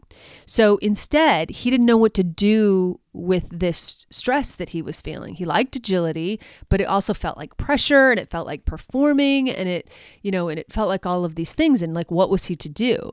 So 0.47 0.79
instead, 0.79 1.51
he 1.51 1.71
didn't 1.71 1.87
know 1.87 1.97
what 1.97 2.15
to 2.15 2.25
do 2.25 3.01
with 3.13 3.49
this 3.51 4.07
stress 4.11 4.55
that 4.55 4.71
he 4.71 4.81
was 4.81 5.01
feeling. 5.01 5.35
He 5.35 5.45
liked 5.45 5.77
agility, 5.77 6.41
but 6.69 6.81
it 6.81 6.85
also 6.85 7.13
felt 7.13 7.37
like 7.37 7.57
pressure 7.57 8.11
and 8.11 8.19
it 8.19 8.31
felt 8.31 8.47
like 8.47 8.65
performing 8.65 9.51
and 9.51 9.69
it, 9.69 9.91
you 10.23 10.31
know, 10.31 10.49
and 10.49 10.59
it 10.59 10.73
felt 10.73 10.89
like 10.89 11.05
all 11.05 11.25
of 11.25 11.35
these 11.35 11.53
things. 11.53 11.83
And 11.83 11.95
like, 11.95 12.11
what 12.11 12.31
was 12.31 12.47
he 12.47 12.57
to 12.57 12.69
do? 12.69 13.11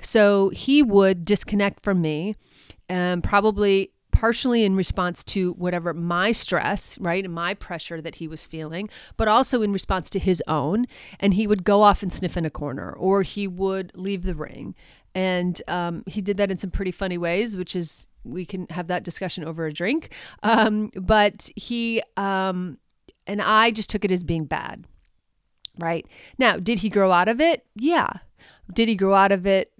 So 0.00 0.50
he 0.50 0.82
would 0.82 1.24
disconnect 1.24 1.82
from 1.82 2.00
me 2.00 2.34
um, 2.88 3.22
probably 3.22 3.92
partially 4.10 4.64
in 4.64 4.74
response 4.74 5.22
to 5.22 5.52
whatever 5.52 5.94
my 5.94 6.32
stress, 6.32 6.98
right, 6.98 7.24
and 7.24 7.32
my 7.32 7.54
pressure 7.54 8.00
that 8.00 8.16
he 8.16 8.26
was 8.26 8.46
feeling, 8.46 8.88
but 9.16 9.28
also 9.28 9.62
in 9.62 9.72
response 9.72 10.10
to 10.10 10.18
his 10.18 10.42
own. 10.48 10.86
And 11.20 11.34
he 11.34 11.46
would 11.46 11.62
go 11.62 11.82
off 11.82 12.02
and 12.02 12.12
sniff 12.12 12.36
in 12.36 12.44
a 12.44 12.50
corner, 12.50 12.92
or 12.92 13.22
he 13.22 13.46
would 13.46 13.92
leave 13.94 14.24
the 14.24 14.34
ring. 14.34 14.74
And 15.14 15.62
um, 15.68 16.02
he 16.06 16.20
did 16.20 16.36
that 16.38 16.50
in 16.50 16.58
some 16.58 16.70
pretty 16.70 16.90
funny 16.90 17.16
ways, 17.16 17.56
which 17.56 17.76
is 17.76 18.08
we 18.24 18.44
can 18.44 18.66
have 18.70 18.88
that 18.88 19.04
discussion 19.04 19.44
over 19.44 19.66
a 19.66 19.72
drink. 19.72 20.12
Um, 20.42 20.90
but 20.96 21.48
he 21.54 22.02
um, 22.16 22.78
and 23.28 23.42
I 23.42 23.70
just 23.70 23.90
took 23.90 24.04
it 24.04 24.10
as 24.10 24.24
being 24.24 24.46
bad, 24.46 24.84
right? 25.78 26.06
Now, 26.38 26.56
did 26.56 26.80
he 26.80 26.88
grow 26.88 27.12
out 27.12 27.28
of 27.28 27.40
it? 27.40 27.64
Yeah. 27.76 28.08
Did 28.72 28.88
he 28.88 28.96
grow 28.96 29.14
out 29.14 29.32
of 29.32 29.46
it 29.46 29.72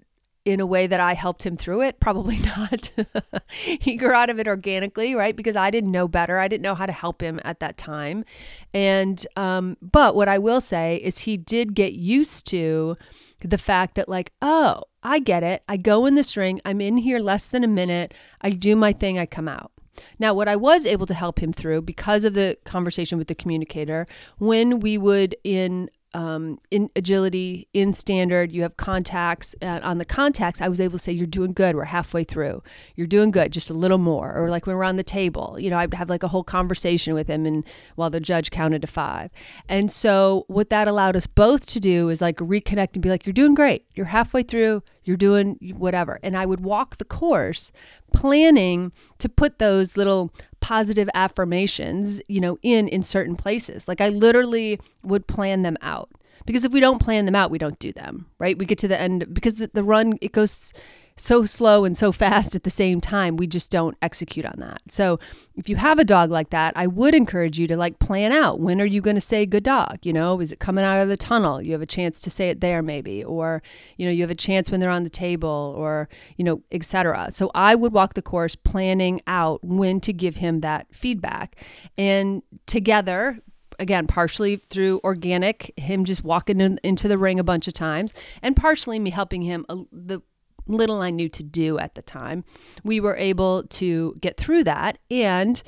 in 0.51 0.59
a 0.59 0.65
way 0.65 0.87
that 0.87 0.99
I 0.99 1.13
helped 1.13 1.45
him 1.45 1.55
through 1.55 1.81
it? 1.81 1.99
Probably 1.99 2.37
not. 2.57 2.91
he 3.49 3.95
grew 3.95 4.13
out 4.13 4.29
of 4.29 4.39
it 4.39 4.47
organically, 4.47 5.15
right? 5.15 5.35
Because 5.35 5.55
I 5.55 5.71
didn't 5.71 5.91
know 5.91 6.07
better. 6.07 6.39
I 6.39 6.47
didn't 6.47 6.63
know 6.63 6.75
how 6.75 6.85
to 6.85 6.91
help 6.91 7.21
him 7.21 7.39
at 7.43 7.59
that 7.59 7.77
time. 7.77 8.25
And, 8.73 9.25
um, 9.35 9.77
but 9.81 10.15
what 10.15 10.27
I 10.27 10.37
will 10.37 10.61
say 10.61 10.97
is 10.97 11.19
he 11.19 11.37
did 11.37 11.73
get 11.73 11.93
used 11.93 12.45
to 12.47 12.97
the 13.41 13.57
fact 13.57 13.95
that, 13.95 14.09
like, 14.09 14.33
oh, 14.41 14.83
I 15.01 15.19
get 15.19 15.43
it. 15.43 15.63
I 15.69 15.77
go 15.77 16.05
in 16.05 16.15
this 16.15 16.35
ring. 16.35 16.59
I'm 16.65 16.81
in 16.81 16.97
here 16.97 17.19
less 17.19 17.47
than 17.47 17.63
a 17.63 17.67
minute. 17.67 18.13
I 18.41 18.49
do 18.49 18.75
my 18.75 18.91
thing. 18.91 19.17
I 19.17 19.25
come 19.25 19.47
out. 19.47 19.71
Now, 20.17 20.33
what 20.33 20.47
I 20.47 20.55
was 20.55 20.85
able 20.85 21.05
to 21.07 21.13
help 21.13 21.39
him 21.39 21.53
through 21.53 21.81
because 21.83 22.23
of 22.23 22.33
the 22.33 22.57
conversation 22.63 23.17
with 23.17 23.27
the 23.27 23.35
communicator, 23.35 24.07
when 24.37 24.79
we 24.79 24.97
would 24.97 25.35
in 25.43 25.89
um, 26.13 26.57
in 26.71 26.89
agility, 26.95 27.67
in 27.73 27.93
standard, 27.93 28.51
you 28.51 28.63
have 28.63 28.77
contacts. 28.77 29.55
And 29.61 29.83
on 29.83 29.99
the 29.99 30.05
contacts, 30.05 30.61
I 30.61 30.67
was 30.67 30.79
able 30.79 30.93
to 30.93 31.03
say, 31.03 31.11
You're 31.11 31.27
doing 31.27 31.53
good. 31.53 31.75
We're 31.75 31.85
halfway 31.85 32.23
through. 32.23 32.63
You're 32.95 33.07
doing 33.07 33.31
good, 33.31 33.51
just 33.51 33.69
a 33.69 33.73
little 33.73 33.97
more. 33.97 34.35
Or 34.35 34.49
like 34.49 34.65
when 34.65 34.75
we're 34.75 34.83
on 34.83 34.95
the 34.95 35.03
table, 35.03 35.57
you 35.59 35.69
know, 35.69 35.77
I'd 35.77 35.93
have 35.93 36.09
like 36.09 36.23
a 36.23 36.27
whole 36.27 36.43
conversation 36.43 37.13
with 37.13 37.27
him 37.27 37.45
and 37.45 37.63
while 37.95 38.09
the 38.09 38.19
judge 38.19 38.49
counted 38.49 38.81
to 38.81 38.87
five. 38.87 39.29
And 39.67 39.91
so 39.91 40.45
what 40.47 40.69
that 40.69 40.87
allowed 40.87 41.15
us 41.15 41.27
both 41.27 41.65
to 41.67 41.79
do 41.79 42.09
is 42.09 42.21
like 42.21 42.37
reconnect 42.37 42.93
and 42.93 43.01
be 43.01 43.09
like, 43.09 43.25
You're 43.25 43.33
doing 43.33 43.53
great. 43.53 43.85
You're 43.93 44.07
halfway 44.07 44.43
through. 44.43 44.83
You're 45.09 45.17
doing 45.17 45.57
whatever. 45.75 46.19
And 46.21 46.37
I 46.37 46.45
would 46.45 46.59
walk 46.59 46.97
the 46.97 47.03
course 47.03 47.71
planning 48.13 48.91
to 49.17 49.27
put 49.27 49.57
those 49.57 49.97
little 49.97 50.31
positive 50.59 51.09
affirmations, 51.15 52.21
you 52.27 52.39
know, 52.39 52.59
in 52.61 52.87
in 52.87 53.01
certain 53.01 53.35
places. 53.35 53.87
Like 53.87 54.01
I 54.01 54.09
literally 54.09 54.79
would 55.01 55.25
plan 55.25 55.63
them 55.63 55.77
out. 55.81 56.11
Because 56.45 56.63
if 56.63 56.71
we 56.71 56.79
don't 56.79 56.99
plan 56.99 57.25
them 57.25 57.33
out, 57.33 57.49
we 57.49 57.57
don't 57.57 57.79
do 57.79 57.91
them, 57.91 58.27
right? 58.37 58.55
We 58.55 58.67
get 58.67 58.77
to 58.79 58.87
the 58.87 59.01
end 59.01 59.33
because 59.33 59.55
the, 59.55 59.71
the 59.73 59.83
run 59.83 60.13
it 60.21 60.31
goes 60.31 60.73
so 61.19 61.45
slow 61.45 61.85
and 61.85 61.97
so 61.97 62.11
fast 62.11 62.55
at 62.55 62.63
the 62.63 62.69
same 62.69 62.99
time, 62.99 63.35
we 63.35 63.47
just 63.47 63.71
don't 63.71 63.97
execute 64.01 64.45
on 64.45 64.55
that. 64.57 64.81
So, 64.87 65.19
if 65.55 65.67
you 65.67 65.75
have 65.75 65.99
a 65.99 66.05
dog 66.05 66.31
like 66.31 66.51
that, 66.51 66.73
I 66.75 66.87
would 66.87 67.13
encourage 67.13 67.59
you 67.59 67.67
to 67.67 67.77
like 67.77 67.99
plan 67.99 68.31
out 68.31 68.59
when 68.59 68.79
are 68.81 68.85
you 68.85 69.01
going 69.01 69.15
to 69.15 69.21
say 69.21 69.45
good 69.45 69.63
dog? 69.63 69.99
You 70.03 70.13
know, 70.13 70.39
is 70.39 70.51
it 70.51 70.59
coming 70.59 70.85
out 70.85 70.99
of 70.99 71.09
the 71.09 71.17
tunnel? 71.17 71.61
You 71.61 71.73
have 71.73 71.81
a 71.81 71.85
chance 71.85 72.19
to 72.21 72.29
say 72.29 72.49
it 72.49 72.61
there 72.61 72.81
maybe 72.81 73.23
or 73.23 73.61
you 73.97 74.05
know, 74.05 74.11
you 74.11 74.21
have 74.21 74.31
a 74.31 74.35
chance 74.35 74.71
when 74.71 74.79
they're 74.79 74.89
on 74.89 75.03
the 75.03 75.09
table 75.09 75.75
or, 75.77 76.07
you 76.37 76.45
know, 76.45 76.61
etc. 76.71 77.29
So, 77.31 77.51
I 77.53 77.75
would 77.75 77.93
walk 77.93 78.13
the 78.13 78.21
course 78.21 78.55
planning 78.55 79.21
out 79.27 79.63
when 79.63 79.99
to 80.01 80.13
give 80.13 80.37
him 80.37 80.61
that 80.61 80.87
feedback. 80.91 81.55
And 81.97 82.41
together, 82.65 83.39
again, 83.79 84.07
partially 84.07 84.57
through 84.57 84.99
organic, 85.03 85.73
him 85.77 86.05
just 86.05 86.23
walking 86.23 86.61
in, 86.61 86.79
into 86.83 87.07
the 87.07 87.17
ring 87.17 87.39
a 87.39 87.43
bunch 87.43 87.67
of 87.67 87.73
times, 87.73 88.13
and 88.41 88.55
partially 88.55 88.99
me 88.99 89.09
helping 89.09 89.41
him 89.41 89.65
uh, 89.69 89.77
the 89.91 90.21
little 90.69 91.01
I 91.01 91.09
knew 91.09 91.27
to 91.29 91.43
do 91.43 91.77
at 91.79 91.95
the 91.95 92.01
time, 92.01 92.45
we 92.83 92.99
were 92.99 93.17
able 93.17 93.63
to 93.63 94.15
get 94.21 94.37
through 94.37 94.63
that. 94.65 94.97
And 95.11 95.61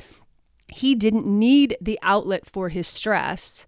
he 0.72 0.96
didn't 0.96 1.25
need 1.25 1.75
the 1.81 2.00
outlet 2.01 2.50
for 2.50 2.70
his 2.70 2.88
stress 2.88 3.67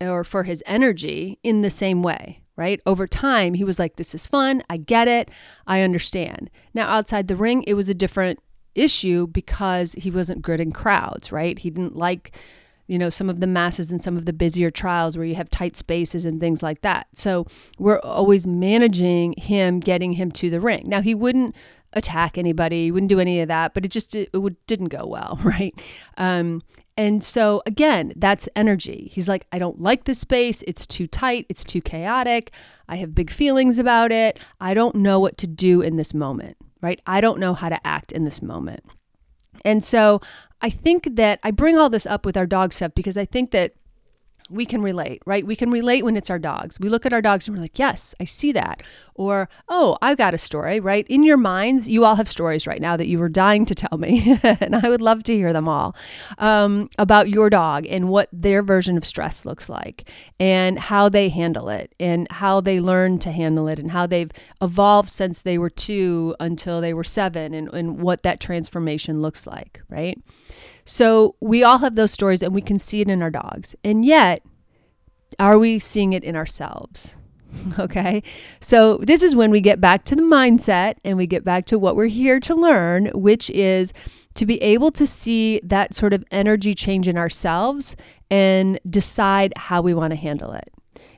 or 0.00 0.22
for 0.22 0.44
his 0.44 0.62
energy 0.66 1.38
in 1.42 1.62
the 1.62 1.70
same 1.70 2.02
way, 2.02 2.42
right? 2.54 2.80
Over 2.86 3.06
time, 3.06 3.54
he 3.54 3.64
was 3.64 3.78
like, 3.78 3.96
This 3.96 4.14
is 4.14 4.26
fun. 4.26 4.62
I 4.70 4.76
get 4.76 5.08
it. 5.08 5.30
I 5.66 5.80
understand. 5.80 6.50
Now, 6.74 6.86
outside 6.88 7.28
the 7.28 7.36
ring, 7.36 7.64
it 7.66 7.74
was 7.74 7.88
a 7.88 7.94
different 7.94 8.38
issue 8.74 9.26
because 9.26 9.94
he 9.94 10.10
wasn't 10.10 10.42
good 10.42 10.60
in 10.60 10.70
crowds, 10.70 11.32
right? 11.32 11.58
He 11.58 11.70
didn't 11.70 11.96
like 11.96 12.36
you 12.86 12.98
know, 12.98 13.10
some 13.10 13.28
of 13.28 13.40
the 13.40 13.46
masses 13.46 13.90
and 13.90 14.00
some 14.00 14.16
of 14.16 14.26
the 14.26 14.32
busier 14.32 14.70
trials 14.70 15.16
where 15.16 15.26
you 15.26 15.34
have 15.34 15.50
tight 15.50 15.76
spaces 15.76 16.24
and 16.24 16.40
things 16.40 16.62
like 16.62 16.82
that. 16.82 17.08
So 17.14 17.46
we're 17.78 18.00
always 18.00 18.46
managing 18.46 19.34
him, 19.38 19.80
getting 19.80 20.12
him 20.12 20.30
to 20.32 20.50
the 20.50 20.60
ring. 20.60 20.84
Now, 20.86 21.00
he 21.00 21.14
wouldn't 21.14 21.54
attack 21.92 22.36
anybody, 22.36 22.84
he 22.84 22.90
wouldn't 22.92 23.08
do 23.08 23.20
any 23.20 23.40
of 23.40 23.48
that, 23.48 23.74
but 23.74 23.84
it 23.84 23.88
just 23.90 24.14
it, 24.14 24.28
it 24.32 24.66
didn't 24.66 24.88
go 24.88 25.06
well, 25.06 25.38
right? 25.44 25.74
Um, 26.16 26.62
and 26.96 27.22
so 27.22 27.62
again, 27.66 28.12
that's 28.16 28.48
energy. 28.56 29.10
He's 29.12 29.28
like, 29.28 29.46
I 29.52 29.58
don't 29.58 29.80
like 29.80 30.04
this 30.04 30.18
space. 30.18 30.62
It's 30.66 30.86
too 30.86 31.06
tight. 31.06 31.46
It's 31.48 31.64
too 31.64 31.80
chaotic. 31.80 32.52
I 32.88 32.96
have 32.96 33.14
big 33.14 33.30
feelings 33.30 33.78
about 33.78 34.12
it. 34.12 34.38
I 34.60 34.74
don't 34.74 34.96
know 34.96 35.20
what 35.20 35.36
to 35.38 35.46
do 35.46 35.82
in 35.82 35.96
this 35.96 36.14
moment, 36.14 36.56
right? 36.80 37.00
I 37.06 37.20
don't 37.20 37.38
know 37.38 37.52
how 37.52 37.68
to 37.68 37.86
act 37.86 38.12
in 38.12 38.24
this 38.24 38.40
moment. 38.40 38.84
And 39.64 39.84
so 39.84 40.20
I 40.60 40.70
think 40.70 41.16
that 41.16 41.38
I 41.42 41.50
bring 41.50 41.76
all 41.76 41.90
this 41.90 42.06
up 42.06 42.24
with 42.24 42.36
our 42.36 42.46
dog 42.46 42.72
stuff 42.72 42.92
because 42.94 43.16
I 43.16 43.24
think 43.24 43.50
that 43.50 43.72
we 44.50 44.66
can 44.66 44.82
relate, 44.82 45.22
right? 45.26 45.46
We 45.46 45.56
can 45.56 45.70
relate 45.70 46.04
when 46.04 46.16
it's 46.16 46.30
our 46.30 46.38
dogs. 46.38 46.78
We 46.78 46.88
look 46.88 47.04
at 47.06 47.12
our 47.12 47.22
dogs 47.22 47.48
and 47.48 47.56
we're 47.56 47.62
like, 47.62 47.78
yes, 47.78 48.14
I 48.20 48.24
see 48.24 48.52
that. 48.52 48.82
Or, 49.14 49.48
oh, 49.68 49.96
I've 50.02 50.18
got 50.18 50.34
a 50.34 50.38
story, 50.38 50.78
right? 50.78 51.06
In 51.08 51.22
your 51.22 51.36
minds, 51.36 51.88
you 51.88 52.04
all 52.04 52.16
have 52.16 52.28
stories 52.28 52.66
right 52.66 52.80
now 52.80 52.96
that 52.96 53.08
you 53.08 53.18
were 53.18 53.28
dying 53.28 53.64
to 53.66 53.74
tell 53.74 53.98
me. 53.98 54.38
and 54.42 54.76
I 54.76 54.88
would 54.88 55.00
love 55.00 55.22
to 55.24 55.34
hear 55.34 55.52
them 55.52 55.68
all 55.68 55.96
um, 56.38 56.88
about 56.98 57.28
your 57.28 57.50
dog 57.50 57.86
and 57.88 58.08
what 58.08 58.28
their 58.32 58.62
version 58.62 58.96
of 58.96 59.04
stress 59.04 59.44
looks 59.44 59.68
like 59.68 60.08
and 60.38 60.78
how 60.78 61.08
they 61.08 61.28
handle 61.28 61.68
it 61.68 61.94
and 61.98 62.30
how 62.30 62.60
they 62.60 62.80
learn 62.80 63.18
to 63.18 63.32
handle 63.32 63.68
it 63.68 63.78
and 63.78 63.90
how 63.90 64.06
they've 64.06 64.30
evolved 64.62 65.08
since 65.08 65.42
they 65.42 65.58
were 65.58 65.70
two 65.70 66.34
until 66.38 66.80
they 66.80 66.94
were 66.94 67.04
seven 67.04 67.54
and, 67.54 67.68
and 67.72 68.00
what 68.00 68.22
that 68.22 68.40
transformation 68.40 69.22
looks 69.22 69.46
like, 69.46 69.80
right? 69.88 70.20
So 70.86 71.34
we 71.40 71.62
all 71.62 71.78
have 71.78 71.96
those 71.96 72.12
stories 72.12 72.42
and 72.42 72.54
we 72.54 72.62
can 72.62 72.78
see 72.78 73.00
it 73.00 73.08
in 73.08 73.20
our 73.20 73.30
dogs. 73.30 73.74
And 73.84 74.04
yet, 74.04 74.42
are 75.38 75.58
we 75.58 75.78
seeing 75.78 76.12
it 76.12 76.24
in 76.24 76.36
ourselves? 76.36 77.18
okay. 77.78 78.22
So 78.60 78.98
this 78.98 79.22
is 79.22 79.34
when 79.34 79.50
we 79.50 79.60
get 79.60 79.80
back 79.80 80.04
to 80.04 80.16
the 80.16 80.22
mindset 80.22 80.94
and 81.04 81.18
we 81.18 81.26
get 81.26 81.44
back 81.44 81.66
to 81.66 81.78
what 81.78 81.96
we're 81.96 82.06
here 82.06 82.38
to 82.40 82.54
learn, 82.54 83.06
which 83.14 83.50
is 83.50 83.92
to 84.34 84.46
be 84.46 84.62
able 84.62 84.92
to 84.92 85.06
see 85.06 85.60
that 85.64 85.92
sort 85.92 86.12
of 86.12 86.24
energy 86.30 86.72
change 86.72 87.08
in 87.08 87.18
ourselves 87.18 87.96
and 88.30 88.78
decide 88.88 89.52
how 89.56 89.82
we 89.82 89.92
want 89.92 90.12
to 90.12 90.16
handle 90.16 90.52
it. 90.52 90.70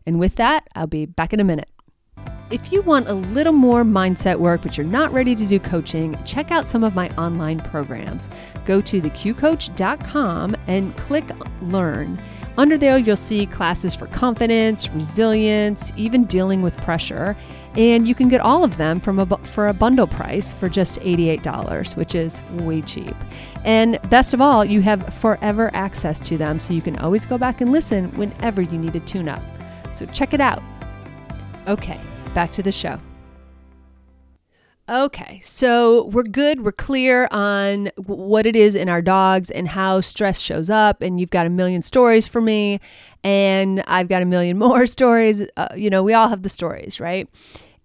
And 0.07 0.19
with 0.19 0.37
that, 0.37 0.67
I'll 0.75 0.87
be 0.87 1.05
back 1.05 1.33
in 1.35 1.41
a 1.41 1.45
minute. 1.45 1.69
If 2.51 2.73
you 2.73 2.81
want 2.81 3.11
a 3.11 3.13
little 3.13 3.53
more 3.53 3.85
mindset 3.85 4.39
work, 4.39 4.63
but 4.63 4.79
you're 4.79 4.87
not 4.87 5.13
ready 5.13 5.35
to 5.35 5.47
do 5.47 5.61
coaching, 5.61 6.19
check 6.25 6.51
out 6.51 6.67
some 6.67 6.83
of 6.83 6.95
my 6.95 7.11
online 7.17 7.61
programs. 7.61 8.31
Go 8.65 8.81
to 8.81 9.03
theqcoach.com 9.03 10.57
and 10.67 10.97
click 10.97 11.27
Learn. 11.61 12.19
Under 12.57 12.79
there, 12.79 12.97
you'll 12.97 13.17
see 13.17 13.45
classes 13.45 13.95
for 13.95 14.07
confidence, 14.07 14.89
resilience, 14.89 15.93
even 15.97 16.25
dealing 16.25 16.63
with 16.63 16.75
pressure. 16.79 17.37
And 17.77 18.09
you 18.09 18.15
can 18.15 18.29
get 18.29 18.41
all 18.41 18.65
of 18.65 18.79
them 18.79 18.99
from 18.99 19.19
a, 19.19 19.27
for 19.45 19.69
a 19.69 19.75
bundle 19.75 20.07
price 20.07 20.55
for 20.55 20.71
just 20.71 20.99
$88, 21.01 21.97
which 21.97 22.15
is 22.15 22.43
way 22.53 22.81
cheap. 22.81 23.15
And 23.65 24.01
best 24.09 24.33
of 24.33 24.41
all, 24.41 24.65
you 24.65 24.81
have 24.81 25.13
forever 25.13 25.71
access 25.75 26.19
to 26.21 26.39
them, 26.39 26.59
so 26.59 26.73
you 26.73 26.81
can 26.81 26.99
always 26.99 27.27
go 27.27 27.37
back 27.37 27.61
and 27.61 27.73
listen 27.73 28.11
whenever 28.17 28.63
you 28.63 28.79
need 28.79 28.97
a 28.97 29.01
tune 29.01 29.29
up. 29.29 29.43
So 29.93 30.07
check 30.07 30.33
it 30.33 30.41
out. 30.41 30.63
Okay, 31.69 32.01
back 32.39 32.53
to 32.53 32.63
the 32.63 32.71
show. 32.71 33.01
Okay, 34.89 35.41
so 35.43 36.05
we're 36.05 36.23
good. 36.23 36.65
We're 36.65 36.71
clear 36.71 37.27
on 37.33 37.91
what 37.97 38.47
it 38.47 38.55
is 38.55 38.77
in 38.77 38.89
our 38.89 39.03
dogs 39.03 39.51
and 39.51 39.67
how 39.67 40.01
stress 40.01 40.39
shows 40.39 40.71
up. 40.71 41.03
And 41.03 41.19
you've 41.19 41.31
got 41.31 41.47
a 41.47 41.51
million 41.51 41.83
stories 41.83 42.29
for 42.29 42.41
me, 42.41 42.79
and 43.25 43.83
I've 43.89 44.07
got 44.07 44.23
a 44.23 44.25
million 44.25 44.57
more 44.67 44.87
stories. 44.87 45.43
Uh, 45.57 45.67
you 45.75 45.91
know, 45.91 46.05
we 46.05 46.15
all 46.15 46.29
have 46.29 46.43
the 46.43 46.49
stories, 46.49 47.01
right? 47.01 47.29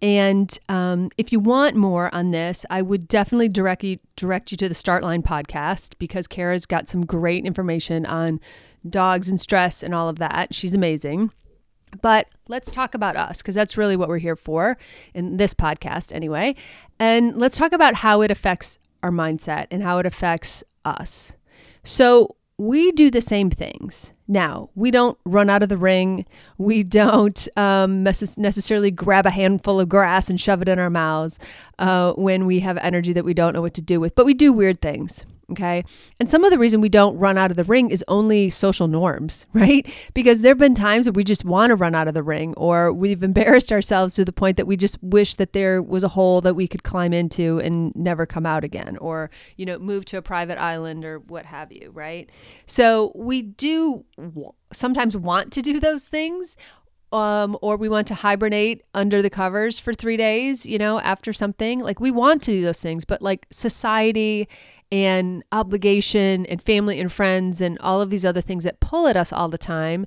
And 0.04 0.56
um, 0.70 1.10
if 1.18 1.32
you 1.32 1.40
want 1.40 1.76
more 1.76 2.14
on 2.14 2.30
this, 2.30 2.64
I 2.70 2.84
would 2.84 3.08
definitely 3.08 3.50
direct 3.50 3.84
you 3.84 3.98
direct 4.16 4.52
you 4.52 4.58
to 4.58 4.70
the 4.70 4.76
Startline 4.76 5.24
podcast 5.24 5.98
because 5.98 6.28
Kara's 6.28 6.68
got 6.68 6.88
some 6.88 7.02
great 7.02 7.44
information 7.44 8.06
on 8.06 8.40
dogs 8.88 9.30
and 9.30 9.42
stress 9.42 9.82
and 9.82 9.96
all 9.96 10.10
of 10.10 10.20
that. 10.20 10.54
She's 10.54 10.76
amazing. 10.76 11.32
But 12.02 12.28
let's 12.48 12.72
talk 12.72 12.94
about 12.94 13.16
us 13.16 13.42
because 13.42 13.56
that's 13.56 13.78
really 13.78 13.96
what 13.96 14.10
we're 14.10 14.18
here 14.18 14.36
for 14.36 14.78
in 15.14 15.38
this 15.38 15.54
podcast, 15.54 16.14
anyway. 16.14 16.56
And 17.00 17.38
let's 17.38 17.58
talk 17.58 17.74
about 17.74 17.96
how 17.96 18.22
it 18.22 18.32
affects 18.32 18.80
our 19.02 19.12
mindset 19.12 19.68
and 19.72 19.84
how 19.84 20.00
it 20.00 20.06
affects 20.06 20.64
us. 20.86 21.34
So, 21.84 22.36
we 22.58 22.92
do 22.92 23.10
the 23.10 23.20
same 23.20 23.50
things. 23.50 24.12
Now, 24.28 24.70
we 24.76 24.92
don't 24.92 25.18
run 25.26 25.50
out 25.50 25.64
of 25.64 25.70
the 25.70 25.78
ring. 25.78 26.26
We 26.58 26.84
don't 26.84 27.48
um, 27.58 28.04
necessarily 28.04 28.92
grab 28.92 29.26
a 29.26 29.32
handful 29.32 29.80
of 29.80 29.90
grass 29.90 30.30
and 30.30 30.40
shove 30.40 30.62
it 30.62 30.70
in 30.70 30.80
our 30.80 30.90
mouths 30.90 31.40
uh, 31.80 32.14
when 32.14 32.46
we 32.46 32.60
have 32.60 32.78
energy 32.78 33.12
that 33.14 33.26
we 33.26 33.34
don't 33.34 33.54
know 33.54 33.62
what 33.62 33.74
to 33.74 33.82
do 33.82 34.00
with, 34.00 34.16
but 34.16 34.26
we 34.26 34.34
do 34.34 34.54
weird 34.54 34.82
things. 34.82 35.26
Okay. 35.52 35.84
And 36.20 36.30
some 36.30 36.44
of 36.46 36.52
the 36.52 36.58
reason 36.58 36.80
we 36.80 36.90
don't 36.90 37.18
run 37.18 37.38
out 37.38 37.52
of 37.52 37.58
the 37.58 37.66
ring 37.66 37.90
is 37.90 38.04
only 38.08 38.50
social 38.50 38.88
norms, 38.88 39.46
right? 39.54 39.86
Because 40.14 40.42
there 40.42 40.52
have 40.52 40.58
been 40.58 40.74
times 40.74 41.06
that 41.06 41.14
we 41.14 41.24
just 41.24 41.44
want 41.44 41.72
to 41.72 41.76
run 41.76 41.94
out 41.96 42.08
of 42.08 42.14
the 42.14 42.24
ring 42.24 42.54
or 42.56 42.94
we've 42.94 43.24
embarrassed 43.24 43.72
ourselves 43.72 44.16
to 44.16 44.26
the 44.26 44.32
point 44.32 44.58
that 44.58 44.68
we 44.68 44.78
just 44.78 45.02
wish 45.04 45.36
that 45.36 45.54
there 45.54 45.82
was 45.82 46.04
a 46.04 46.08
hole 46.10 46.40
that 46.42 46.56
we 46.56 46.68
could 46.68 46.84
climb 46.84 47.12
into 47.12 47.60
and 47.60 47.94
never 47.96 48.26
come 48.26 48.46
out 48.46 48.64
again 48.64 48.98
or, 48.98 49.30
you 49.58 49.66
know, 49.66 49.78
move 49.80 50.06
to 50.06 50.18
a 50.18 50.22
private 50.22 50.58
island 50.58 51.04
or 51.04 51.20
what 51.20 51.46
have 51.46 51.72
you, 51.72 51.92
right? 51.94 52.30
So 52.66 53.12
we 53.14 53.42
do 53.42 54.06
sometimes 54.72 55.18
want 55.18 55.52
to 55.54 55.62
do 55.62 55.80
those 55.80 56.08
things 56.08 56.56
um, 57.14 57.58
or 57.62 57.78
we 57.78 57.88
want 57.88 58.08
to 58.08 58.16
hibernate 58.16 58.82
under 58.94 59.22
the 59.22 59.30
covers 59.30 59.80
for 59.80 59.94
three 59.94 60.18
days, 60.18 60.66
you 60.66 60.80
know, 60.80 61.00
after 61.00 61.32
something. 61.32 61.80
Like 61.80 62.00
we 62.00 62.12
want 62.12 62.42
to 62.44 62.52
do 62.52 62.64
those 62.64 62.82
things, 62.82 63.06
but 63.06 63.22
like 63.22 63.46
society 63.52 64.50
and 64.92 65.44
obligation 65.52 66.46
and 66.48 66.62
family 66.62 67.00
and 67.00 67.12
friends 67.12 67.62
and 67.62 67.80
all 67.80 68.02
of 68.02 68.10
these 68.10 68.26
other 68.26 68.42
things 68.42 68.64
that 68.64 68.80
pull 68.80 69.08
at 69.08 69.16
us 69.16 69.32
all 69.32 69.48
the 69.48 69.58
time 69.58 70.06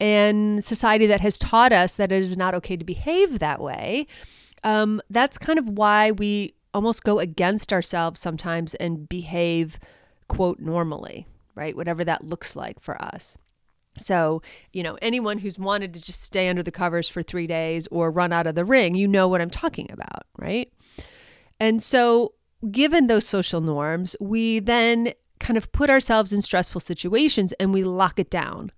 and 0.00 0.64
society 0.64 1.06
that 1.06 1.20
has 1.20 1.38
taught 1.38 1.72
us 1.72 1.94
that 1.94 2.10
it 2.10 2.22
is 2.22 2.36
not 2.36 2.54
okay 2.54 2.76
to 2.76 2.84
behave 2.84 3.38
that 3.38 3.60
way 3.60 4.06
um, 4.64 5.00
that's 5.10 5.38
kind 5.38 5.58
of 5.58 5.68
why 5.68 6.10
we 6.10 6.52
almost 6.72 7.04
go 7.04 7.20
against 7.20 7.72
ourselves 7.72 8.18
sometimes 8.18 8.74
and 8.76 9.08
behave 9.08 9.78
quote 10.26 10.58
normally 10.58 11.28
right 11.54 11.76
whatever 11.76 12.04
that 12.04 12.24
looks 12.24 12.56
like 12.56 12.80
for 12.80 13.00
us 13.00 13.38
So, 13.98 14.42
you 14.72 14.82
know, 14.82 14.98
anyone 15.00 15.38
who's 15.38 15.58
wanted 15.58 15.94
to 15.94 16.02
just 16.02 16.22
stay 16.22 16.48
under 16.48 16.62
the 16.62 16.72
covers 16.72 17.08
for 17.08 17.22
three 17.22 17.46
days 17.46 17.86
or 17.90 18.10
run 18.10 18.32
out 18.32 18.46
of 18.46 18.54
the 18.54 18.64
ring, 18.64 18.94
you 18.94 19.06
know 19.06 19.28
what 19.28 19.40
I'm 19.40 19.50
talking 19.50 19.90
about, 19.92 20.26
right? 20.36 20.72
And 21.60 21.82
so, 21.82 22.34
given 22.70 23.06
those 23.06 23.26
social 23.26 23.60
norms, 23.60 24.16
we 24.20 24.58
then 24.58 25.12
kind 25.38 25.56
of 25.56 25.70
put 25.72 25.90
ourselves 25.90 26.32
in 26.32 26.42
stressful 26.42 26.80
situations 26.80 27.52
and 27.54 27.72
we 27.72 27.84
lock 27.84 28.18
it 28.18 28.30
down. 28.30 28.72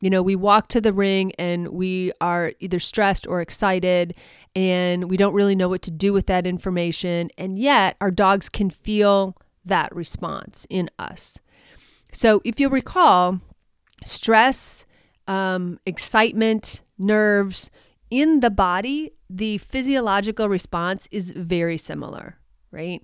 You 0.00 0.10
know, 0.10 0.22
we 0.22 0.36
walk 0.36 0.68
to 0.68 0.80
the 0.80 0.92
ring 0.92 1.32
and 1.38 1.68
we 1.68 2.12
are 2.20 2.52
either 2.58 2.78
stressed 2.78 3.26
or 3.26 3.40
excited, 3.40 4.14
and 4.54 5.08
we 5.08 5.16
don't 5.16 5.32
really 5.32 5.54
know 5.54 5.68
what 5.68 5.82
to 5.82 5.92
do 5.92 6.12
with 6.12 6.26
that 6.26 6.46
information. 6.46 7.30
And 7.38 7.56
yet, 7.58 7.96
our 8.00 8.10
dogs 8.10 8.48
can 8.48 8.68
feel 8.68 9.36
that 9.64 9.94
response 9.94 10.66
in 10.68 10.90
us. 10.98 11.38
So, 12.12 12.42
if 12.44 12.58
you'll 12.58 12.70
recall, 12.70 13.40
stress, 14.04 14.86
um, 15.26 15.78
excitement, 15.86 16.82
nerves 16.98 17.70
in 18.12 18.40
the 18.40 18.50
body, 18.50 19.10
the 19.30 19.56
physiological 19.56 20.46
response 20.46 21.08
is 21.10 21.30
very 21.30 21.78
similar, 21.78 22.36
right? 22.70 23.02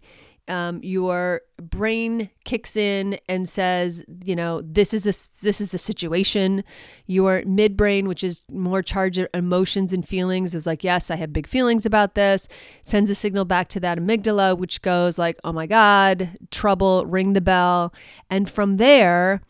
Um, 0.49 0.81
your 0.83 1.43
brain 1.61 2.29
kicks 2.45 2.77
in 2.77 3.19
and 3.27 3.49
says, 3.49 4.03
you 4.25 4.37
know, 4.37 4.61
this 4.63 4.93
is 4.93 5.05
a 5.05 5.13
this 5.43 5.61
is 5.61 5.73
a 5.73 5.79
situation. 5.79 6.63
Your 7.07 7.43
midbrain, 7.43 8.07
which 8.07 8.23
is 8.23 8.43
more 8.51 8.83
charged 8.83 9.27
emotions 9.33 9.95
and 9.95 10.07
feelings, 10.07 10.55
is 10.55 10.67
like, 10.67 10.85
yes, 10.85 11.11
I 11.11 11.17
have 11.17 11.33
big 11.33 11.47
feelings 11.47 11.87
about 11.87 12.15
this. 12.15 12.49
Sends 12.83 13.09
a 13.09 13.15
signal 13.15 13.47
back 13.47 13.69
to 13.71 13.81
that 13.81 13.99
amygdala, 13.99 14.59
which 14.59 14.83
goes 14.83 15.19
like, 15.19 15.37
oh 15.45 15.53
my 15.53 15.67
god, 15.67 16.31
trouble, 16.51 17.07
ring 17.07 17.33
the 17.33 17.43
bell, 17.43 17.95
and 18.29 18.49
from 18.49 18.77
there, 18.77 19.41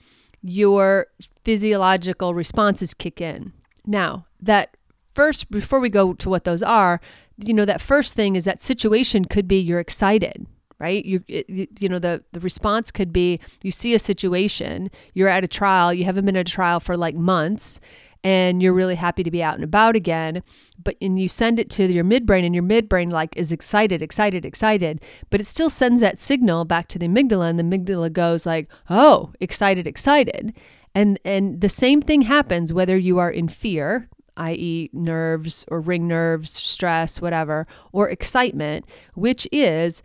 your 0.42 1.06
physiological 1.44 2.34
responses 2.34 2.94
kick 2.94 3.20
in. 3.20 3.52
Now, 3.86 4.26
that 4.40 4.76
first, 5.14 5.50
before 5.50 5.80
we 5.80 5.88
go 5.88 6.14
to 6.14 6.28
what 6.28 6.44
those 6.44 6.62
are, 6.62 7.00
you 7.38 7.54
know, 7.54 7.64
that 7.64 7.80
first 7.80 8.14
thing 8.14 8.36
is 8.36 8.44
that 8.44 8.62
situation 8.62 9.24
could 9.24 9.48
be 9.48 9.58
you're 9.58 9.80
excited, 9.80 10.46
right? 10.78 11.04
You, 11.04 11.22
you 11.26 11.88
know, 11.88 11.98
the, 11.98 12.22
the 12.32 12.40
response 12.40 12.90
could 12.90 13.12
be 13.12 13.40
you 13.62 13.70
see 13.70 13.94
a 13.94 13.98
situation, 13.98 14.90
you're 15.14 15.28
at 15.28 15.44
a 15.44 15.48
trial, 15.48 15.92
you 15.92 16.04
haven't 16.04 16.24
been 16.24 16.36
at 16.36 16.48
a 16.48 16.52
trial 16.52 16.80
for 16.80 16.96
like 16.96 17.14
months, 17.14 17.80
and 18.24 18.62
you're 18.62 18.72
really 18.72 18.96
happy 18.96 19.22
to 19.22 19.30
be 19.30 19.42
out 19.42 19.54
and 19.54 19.64
about 19.64 19.96
again 19.96 20.42
but 20.82 20.96
and 21.00 21.18
you 21.18 21.28
send 21.28 21.58
it 21.58 21.70
to 21.70 21.92
your 21.92 22.04
midbrain 22.04 22.44
and 22.44 22.54
your 22.54 22.64
midbrain 22.64 23.10
like 23.10 23.36
is 23.36 23.52
excited 23.52 24.02
excited 24.02 24.44
excited 24.44 25.00
but 25.30 25.40
it 25.40 25.46
still 25.46 25.70
sends 25.70 26.00
that 26.00 26.18
signal 26.18 26.64
back 26.64 26.88
to 26.88 26.98
the 26.98 27.08
amygdala 27.08 27.50
and 27.50 27.58
the 27.58 27.64
amygdala 27.64 28.12
goes 28.12 28.46
like 28.46 28.68
oh 28.90 29.32
excited 29.40 29.86
excited 29.86 30.56
and 30.94 31.18
and 31.24 31.60
the 31.60 31.68
same 31.68 32.00
thing 32.00 32.22
happens 32.22 32.72
whether 32.72 32.96
you 32.96 33.18
are 33.18 33.30
in 33.30 33.48
fear 33.48 34.08
i.e., 34.38 34.88
nerves 34.92 35.64
or 35.68 35.80
ring 35.80 36.06
nerves, 36.06 36.50
stress, 36.50 37.20
whatever, 37.20 37.66
or 37.92 38.08
excitement, 38.08 38.86
which 39.14 39.46
is 39.52 40.02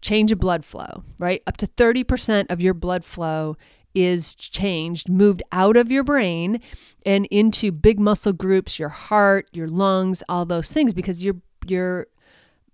change 0.00 0.32
of 0.32 0.38
blood 0.38 0.64
flow, 0.64 1.02
right? 1.18 1.42
Up 1.46 1.56
to 1.58 1.66
30% 1.66 2.46
of 2.50 2.60
your 2.60 2.74
blood 2.74 3.04
flow 3.04 3.56
is 3.94 4.34
changed, 4.34 5.08
moved 5.08 5.42
out 5.52 5.76
of 5.76 5.90
your 5.90 6.04
brain 6.04 6.60
and 7.04 7.26
into 7.26 7.72
big 7.72 7.98
muscle 7.98 8.32
groups, 8.32 8.78
your 8.78 8.88
heart, 8.88 9.48
your 9.52 9.68
lungs, 9.68 10.22
all 10.28 10.44
those 10.44 10.72
things, 10.72 10.94
because 10.94 11.22
your 11.24 11.36
your 11.66 12.06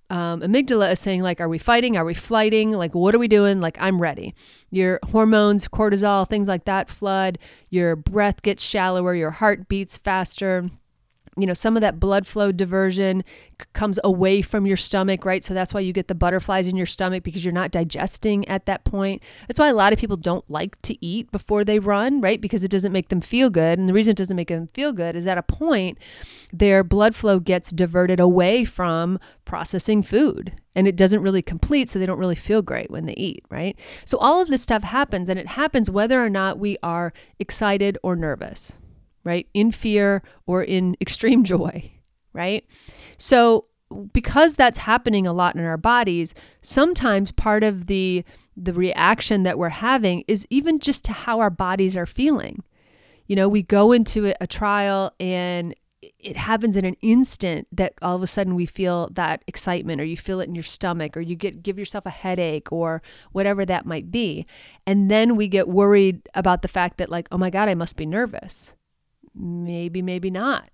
um, 0.09 0.41
amygdala 0.41 0.93
is 0.93 1.01
saying 1.01 1.23
like, 1.23 1.41
are 1.41 1.49
we 1.49 1.59
fighting? 1.59 1.97
Are 1.97 2.05
we 2.05 2.15
flighting? 2.15 2.71
Like, 2.71 2.95
what 2.95 3.15
are 3.15 3.19
we 3.19 3.29
doing? 3.29 3.61
Like, 3.61 3.77
I'm 3.81 4.01
ready. 4.01 4.35
Your 4.71 5.01
hormones, 5.11 5.69
cortisol, 5.69 6.29
things 6.29 6.49
like 6.49 6.65
that 6.67 6.89
flood. 6.89 7.39
Your 7.71 7.97
breath 7.97 8.43
gets 8.43 8.63
shallower. 8.63 9.15
Your 9.15 9.33
heart 9.33 9.69
beats 9.69 9.99
faster 9.99 10.69
you 11.37 11.47
know, 11.47 11.55
some 11.55 11.77
of 11.77 11.83
that 11.83 12.01
blood 12.01 12.27
flow 12.27 12.51
diversion 12.51 13.23
c- 13.61 13.67
comes 13.75 13.99
away 14.03 14.41
from 14.41 14.67
your 14.67 14.77
stomach, 14.77 15.25
right? 15.25 15.45
So 15.45 15.53
that's 15.53 15.75
why 15.75 15.81
you 15.81 15.93
get 15.93 16.09
the 16.09 16.15
butterflies 16.15 16.67
in 16.67 16.77
your 16.77 16.87
stomach 16.87 17.23
because 17.23 17.45
you're 17.45 17.53
not 17.53 17.71
digesting 17.71 18.49
at 18.49 18.67
that 18.67 18.85
point. 18.85 19.23
That's 19.47 19.61
why 19.61 19.69
a 19.69 19.75
lot 19.75 19.93
of 19.93 19.99
people 19.99 20.17
don't 20.17 20.49
like 20.51 20.81
to 20.83 21.05
eat 21.05 21.31
before 21.31 21.65
they 21.65 21.79
run, 21.79 22.21
right? 22.21 22.41
Because 22.41 22.65
it 22.65 22.71
doesn't 22.71 22.93
make 22.93 23.09
them 23.09 23.21
feel 23.21 23.51
good. 23.51 23.79
And 23.79 23.89
the 23.89 23.93
reason 23.93 24.13
it 24.13 24.17
doesn't 24.17 24.37
make 24.37 24.49
them 24.49 24.67
feel 24.69 24.93
good 24.93 25.15
is 25.15 25.27
at 25.27 25.39
a 25.39 25.43
point 25.43 25.99
their 26.53 26.83
blood 26.83 27.15
flow 27.15 27.39
gets 27.39 27.71
diverted 27.71 28.21
away 28.21 28.65
from 28.65 29.19
processing 29.45 30.03
food 30.03 30.55
and 30.75 30.87
it 30.87 30.97
doesn't 30.97 31.23
really 31.23 31.43
complete 31.43 31.89
so 31.89 31.99
they 31.99 32.07
don't 32.07 32.19
really 32.19 32.35
feel 32.35 32.63
great 32.63 32.91
when 32.91 33.07
they 33.07 33.15
eat 33.15 33.45
right 33.51 33.79
so 34.05 34.19
all 34.19 34.41
of 34.41 34.49
this 34.49 34.63
stuff 34.63 34.83
happens 34.83 35.29
and 35.29 35.39
it 35.39 35.49
happens 35.49 35.91
whether 35.91 36.25
or 36.25 36.31
not 36.31 36.59
we 36.59 36.77
are 36.83 37.13
excited 37.39 37.99
or 38.03 38.17
nervous 38.17 38.81
right? 39.27 39.49
In 39.53 39.73
fear 39.73 40.23
or 40.47 40.63
in 40.63 40.97
extreme 41.01 41.45
joy, 41.45 41.91
right? 42.33 42.65
So 43.19 43.67
because 44.13 44.55
that's 44.55 44.79
happening 44.79 45.27
a 45.27 45.33
lot 45.33 45.57
in 45.57 45.65
our 45.65 45.77
bodies, 45.77 46.33
sometimes 46.63 47.33
part 47.33 47.63
of 47.63 47.87
the 47.87 48.25
the 48.57 48.73
reaction 48.73 49.43
that 49.43 49.59
we're 49.59 49.69
having 49.69 50.25
is 50.27 50.47
even 50.49 50.79
just 50.79 51.05
to 51.05 51.13
how 51.13 51.41
our 51.41 51.51
bodies 51.51 51.95
are 51.95 52.07
feeling. 52.07 52.63
You 53.27 53.37
know, 53.37 53.51
we 53.51 53.63
go 53.63 53.93
into 53.93 54.33
a 54.41 54.47
trial 54.47 55.13
and 55.21 55.75
it 56.19 56.37
happens 56.37 56.77
in 56.77 56.85
an 56.85 56.97
instant 57.03 57.67
that 57.73 57.93
all 58.01 58.17
of 58.17 58.23
a 58.23 58.27
sudden 58.27 58.55
we 58.55 58.65
feel 58.65 59.11
that 59.13 59.43
excitement 59.47 60.01
or 60.01 60.05
you 60.05 60.17
feel 60.17 60.41
it 60.41 60.49
in 60.49 60.55
your 60.55 60.63
stomach 60.63 61.17
or 61.17 61.21
you 61.21 61.35
get 61.35 61.63
give 61.63 61.79
yourself 61.79 62.07
a 62.07 62.11
headache 62.11 62.71
or 62.71 63.03
whatever 63.33 63.65
that 63.65 63.87
might 63.87 64.11
be 64.11 64.47
and 64.87 65.11
then 65.11 65.37
we 65.37 65.49
get 65.49 65.69
worried 65.69 66.21
about 66.35 66.63
the 66.63 66.69
fact 66.69 66.99
that 66.99 67.11
like 67.11 67.27
oh 67.33 67.39
my 67.39 67.51
god 67.51 67.69
I 67.69 67.75
must 67.75 67.97
be 67.97 68.07
nervous 68.07 68.75
Maybe, 69.37 70.03
maybe 70.03 70.31
not. 70.31 70.71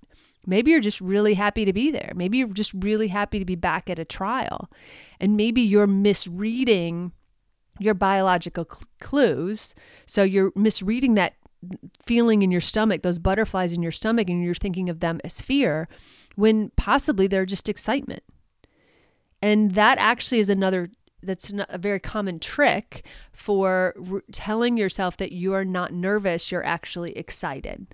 Maybe 0.46 0.70
you're 0.70 0.80
just 0.80 1.00
really 1.00 1.34
happy 1.34 1.64
to 1.64 1.72
be 1.72 1.90
there. 1.90 2.12
Maybe 2.14 2.38
you're 2.38 2.48
just 2.48 2.72
really 2.74 3.08
happy 3.08 3.38
to 3.38 3.44
be 3.44 3.54
back 3.54 3.88
at 3.88 3.98
a 3.98 4.04
trial. 4.04 4.70
And 5.20 5.36
maybe 5.36 5.62
you're 5.62 5.86
misreading 5.86 7.12
your 7.78 7.94
biological 7.94 8.66
cl- 8.68 8.86
clues. 9.00 9.74
So 10.06 10.22
you're 10.22 10.52
misreading 10.56 11.14
that 11.14 11.34
feeling 12.00 12.42
in 12.42 12.50
your 12.50 12.60
stomach, 12.60 13.02
those 13.02 13.20
butterflies 13.20 13.72
in 13.72 13.82
your 13.82 13.92
stomach, 13.92 14.28
and 14.28 14.42
you're 14.42 14.54
thinking 14.54 14.88
of 14.88 15.00
them 15.00 15.20
as 15.22 15.40
fear 15.40 15.88
when 16.34 16.70
possibly 16.76 17.28
they're 17.28 17.46
just 17.46 17.68
excitement. 17.68 18.24
And 19.40 19.72
that 19.72 19.98
actually 19.98 20.40
is 20.40 20.50
another 20.50 20.90
that's 21.24 21.52
a 21.68 21.78
very 21.78 22.00
common 22.00 22.40
trick 22.40 23.06
for 23.32 23.94
telling 24.32 24.76
yourself 24.76 25.16
that 25.18 25.30
you 25.30 25.54
are 25.54 25.64
not 25.64 25.92
nervous, 25.92 26.50
you're 26.50 26.66
actually 26.66 27.16
excited 27.16 27.86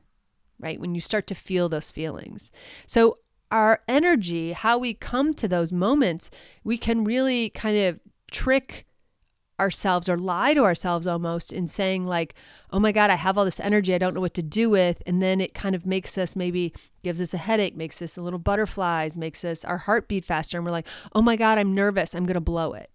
right? 0.58 0.80
When 0.80 0.94
you 0.94 1.00
start 1.00 1.26
to 1.28 1.34
feel 1.34 1.68
those 1.68 1.90
feelings. 1.90 2.50
So, 2.86 3.18
our 3.50 3.80
energy, 3.88 4.52
how 4.52 4.76
we 4.76 4.92
come 4.92 5.32
to 5.34 5.48
those 5.48 5.72
moments, 5.72 6.30
we 6.64 6.76
can 6.76 7.02
really 7.02 7.48
kind 7.50 7.78
of 7.78 7.98
trick 8.30 8.86
ourselves 9.60 10.08
or 10.08 10.16
lie 10.16 10.54
to 10.54 10.64
ourselves 10.64 11.06
almost 11.06 11.52
in 11.52 11.66
saying 11.66 12.06
like 12.06 12.34
oh 12.70 12.78
my 12.78 12.92
god 12.92 13.10
i 13.10 13.16
have 13.16 13.36
all 13.36 13.44
this 13.44 13.58
energy 13.58 13.92
i 13.92 13.98
don't 13.98 14.14
know 14.14 14.20
what 14.20 14.34
to 14.34 14.42
do 14.42 14.70
with 14.70 15.02
and 15.04 15.20
then 15.20 15.40
it 15.40 15.52
kind 15.52 15.74
of 15.74 15.84
makes 15.84 16.16
us 16.16 16.36
maybe 16.36 16.72
gives 17.02 17.20
us 17.20 17.34
a 17.34 17.38
headache 17.38 17.76
makes 17.76 18.00
us 18.00 18.16
a 18.16 18.22
little 18.22 18.38
butterflies 18.38 19.18
makes 19.18 19.44
us 19.44 19.64
our 19.64 19.78
heart 19.78 20.06
beat 20.06 20.24
faster 20.24 20.58
and 20.58 20.64
we're 20.64 20.72
like 20.72 20.86
oh 21.12 21.22
my 21.22 21.34
god 21.34 21.58
i'm 21.58 21.74
nervous 21.74 22.14
i'm 22.14 22.24
going 22.24 22.34
to 22.34 22.40
blow 22.40 22.72
it 22.72 22.90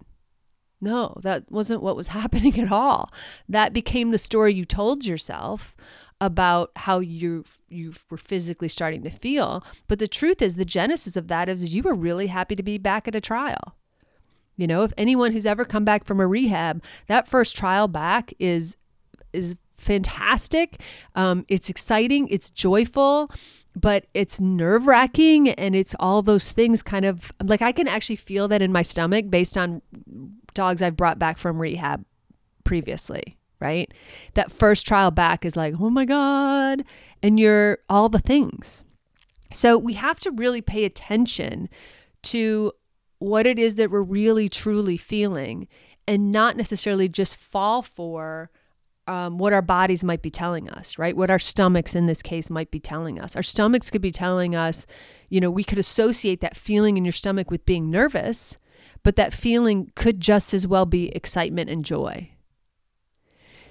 no 0.79 1.17
that 1.21 1.43
wasn't 1.51 1.81
what 1.81 1.97
was 1.97 2.07
happening 2.19 2.57
at 2.57 2.71
all 2.71 3.09
that 3.49 3.73
became 3.73 4.11
the 4.11 4.17
story 4.17 4.53
you 4.53 4.63
told 4.63 5.03
yourself 5.03 5.75
about 6.23 6.71
how 6.77 6.99
you 6.99 7.43
you 7.67 7.93
were 8.09 8.17
physically 8.17 8.69
starting 8.69 9.03
to 9.03 9.09
feel. 9.09 9.63
But 9.87 9.99
the 9.99 10.07
truth 10.07 10.41
is, 10.41 10.55
the 10.55 10.63
genesis 10.63 11.17
of 11.17 11.27
that 11.27 11.49
is 11.49 11.75
you 11.75 11.83
were 11.83 11.93
really 11.93 12.27
happy 12.27 12.55
to 12.55 12.63
be 12.63 12.77
back 12.77 13.07
at 13.07 13.15
a 13.15 13.21
trial. 13.21 13.75
You 14.55 14.67
know, 14.67 14.83
if 14.83 14.93
anyone 14.97 15.33
who's 15.33 15.45
ever 15.45 15.65
come 15.65 15.83
back 15.83 16.05
from 16.05 16.21
a 16.21 16.27
rehab, 16.27 16.81
that 17.07 17.27
first 17.27 17.57
trial 17.57 17.89
back 17.89 18.33
is 18.39 18.77
is 19.33 19.57
fantastic. 19.75 20.79
Um, 21.15 21.45
it's 21.49 21.69
exciting. 21.69 22.29
It's 22.29 22.49
joyful 22.49 23.29
but 23.75 24.05
it's 24.13 24.39
nerve 24.39 24.85
wracking 24.85 25.49
and 25.49 25.75
it's 25.75 25.95
all 25.99 26.21
those 26.21 26.51
things 26.51 26.83
kind 26.83 27.05
of 27.05 27.31
like 27.43 27.63
I 27.63 27.71
can 27.71 27.87
actually 27.87 28.17
feel 28.17 28.47
that 28.49 28.61
in 28.61 28.71
my 28.71 28.83
stomach 28.83 29.31
based 29.31 29.57
on 29.57 29.81
dogs 30.53 30.83
I've 30.83 30.95
brought 30.95 31.17
back 31.17 31.39
from 31.39 31.59
rehab 31.59 32.05
previously 32.63 33.35
right? 33.63 33.91
That 34.33 34.51
first 34.51 34.85
trial 34.85 35.09
back 35.09 35.45
is 35.45 35.55
like, 35.55 35.75
oh 35.79 35.89
my 35.89 36.03
God. 36.03 36.83
And 37.23 37.39
you're 37.39 37.79
all 37.89 38.09
the 38.09 38.19
things. 38.19 38.83
So 39.53 39.77
we 39.77 39.93
have 39.93 40.19
to 40.19 40.31
really 40.31 40.61
pay 40.61 40.83
attention 40.83 41.69
to 42.23 42.73
what 43.19 43.47
it 43.47 43.57
is 43.57 43.75
that 43.75 43.89
we're 43.89 44.01
really 44.01 44.49
truly 44.49 44.97
feeling 44.97 45.69
and 46.05 46.31
not 46.31 46.57
necessarily 46.57 47.07
just 47.07 47.37
fall 47.37 47.81
for 47.81 48.51
um, 49.07 49.37
what 49.37 49.53
our 49.53 49.61
bodies 49.61 50.03
might 50.03 50.21
be 50.21 50.29
telling 50.29 50.69
us, 50.69 50.97
right? 50.97 51.15
What 51.15 51.29
our 51.29 51.39
stomachs 51.39 51.95
in 51.95 52.05
this 52.05 52.21
case 52.21 52.49
might 52.49 52.69
be 52.69 52.79
telling 52.79 53.19
us. 53.19 53.35
Our 53.35 53.43
stomachs 53.43 53.89
could 53.89 54.01
be 54.01 54.11
telling 54.11 54.55
us, 54.55 54.85
you 55.29 55.39
know, 55.39 55.51
we 55.51 55.63
could 55.63 55.79
associate 55.79 56.41
that 56.41 56.57
feeling 56.57 56.97
in 56.97 57.05
your 57.05 57.13
stomach 57.13 57.49
with 57.49 57.65
being 57.65 57.89
nervous, 57.89 58.57
but 59.03 59.15
that 59.15 59.33
feeling 59.33 59.91
could 59.95 60.19
just 60.19 60.53
as 60.53 60.67
well 60.67 60.85
be 60.85 61.09
excitement 61.15 61.69
and 61.69 61.85
joy. 61.85 62.29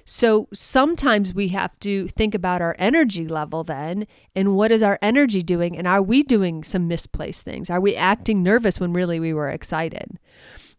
So 0.04 0.48
sometimes 0.52 1.32
we 1.34 1.48
have 1.48 1.78
to 1.80 2.08
think 2.08 2.34
about 2.34 2.62
our 2.62 2.74
energy 2.78 3.26
level 3.26 3.64
then 3.64 4.06
and 4.34 4.56
what 4.56 4.72
is 4.72 4.82
our 4.82 4.98
energy 5.00 5.42
doing 5.42 5.76
and 5.76 5.86
are 5.86 6.02
we 6.02 6.22
doing 6.22 6.64
some 6.64 6.88
misplaced 6.88 7.42
things? 7.42 7.70
Are 7.70 7.80
we 7.80 7.94
acting 7.94 8.42
nervous 8.42 8.80
when 8.80 8.92
really 8.92 9.20
we 9.20 9.32
were 9.32 9.48
excited? 9.48 10.18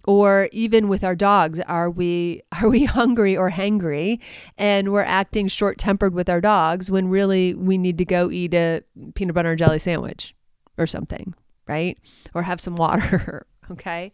Or 0.06 0.50
even 0.52 0.90
with 0.90 1.04
our 1.06 1.16
dogs, 1.16 1.62
are 1.62 1.90
we 1.90 2.42
are 2.62 2.68
we 2.68 2.86
hungry 2.86 3.38
or 3.38 3.50
hangry 3.50 4.20
and 4.58 4.92
we're 4.92 5.02
acting 5.02 5.48
short-tempered 5.48 6.14
with 6.14 6.30
our 6.30 6.42
dogs 6.42 6.92
when 6.92 7.08
really 7.08 7.54
we 7.54 7.78
need 7.78 7.98
to 8.00 8.06
go 8.06 8.30
eat 8.30 8.54
a 8.54 8.84
peanut 9.16 9.36
butter 9.36 9.52
and 9.52 9.60
jelly 9.60 9.80
sandwich 9.80 10.36
or 10.78 10.86
something, 10.86 11.34
right? 11.68 11.98
Or 12.34 12.42
have 12.44 12.60
some 12.60 12.76
water, 12.78 13.46
okay? 13.72 14.12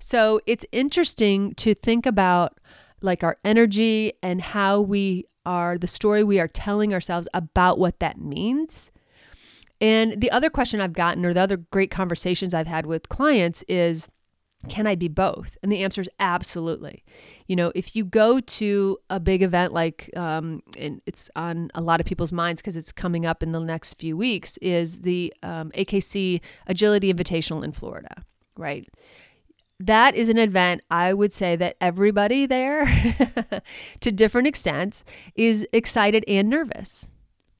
So 0.00 0.40
it's 0.46 0.64
interesting 0.72 1.54
to 1.54 1.74
think 1.74 2.06
about 2.06 2.58
like 3.00 3.22
our 3.22 3.36
energy 3.44 4.12
and 4.22 4.40
how 4.40 4.80
we 4.80 5.26
are, 5.46 5.78
the 5.78 5.86
story 5.86 6.24
we 6.24 6.40
are 6.40 6.48
telling 6.48 6.92
ourselves 6.92 7.28
about 7.34 7.78
what 7.78 8.00
that 8.00 8.18
means. 8.18 8.90
And 9.80 10.20
the 10.20 10.30
other 10.30 10.50
question 10.50 10.80
I've 10.80 10.92
gotten, 10.92 11.24
or 11.24 11.32
the 11.32 11.40
other 11.40 11.56
great 11.56 11.90
conversations 11.90 12.52
I've 12.52 12.66
had 12.66 12.86
with 12.86 13.08
clients, 13.08 13.64
is 13.68 14.10
can 14.68 14.88
I 14.88 14.96
be 14.96 15.06
both? 15.06 15.56
And 15.62 15.70
the 15.70 15.84
answer 15.84 16.00
is 16.00 16.08
absolutely. 16.18 17.04
You 17.46 17.54
know, 17.54 17.70
if 17.76 17.94
you 17.94 18.04
go 18.04 18.40
to 18.40 18.98
a 19.08 19.20
big 19.20 19.42
event 19.42 19.72
like, 19.72 20.10
um, 20.16 20.62
and 20.76 21.00
it's 21.06 21.30
on 21.36 21.70
a 21.76 21.80
lot 21.80 22.00
of 22.00 22.06
people's 22.06 22.32
minds 22.32 22.60
because 22.60 22.76
it's 22.76 22.90
coming 22.90 23.24
up 23.24 23.42
in 23.42 23.52
the 23.52 23.60
next 23.60 23.94
few 23.94 24.16
weeks, 24.16 24.56
is 24.58 25.02
the 25.02 25.32
um, 25.44 25.70
AKC 25.76 26.40
Agility 26.66 27.12
Invitational 27.12 27.62
in 27.62 27.70
Florida, 27.70 28.24
right? 28.56 28.88
That 29.80 30.14
is 30.14 30.28
an 30.28 30.38
event 30.38 30.82
I 30.90 31.14
would 31.14 31.32
say 31.32 31.56
that 31.56 31.76
everybody 31.80 32.46
there, 32.46 32.86
to 34.00 34.10
different 34.10 34.48
extents, 34.48 35.04
is 35.36 35.66
excited 35.72 36.24
and 36.26 36.48
nervous, 36.48 37.12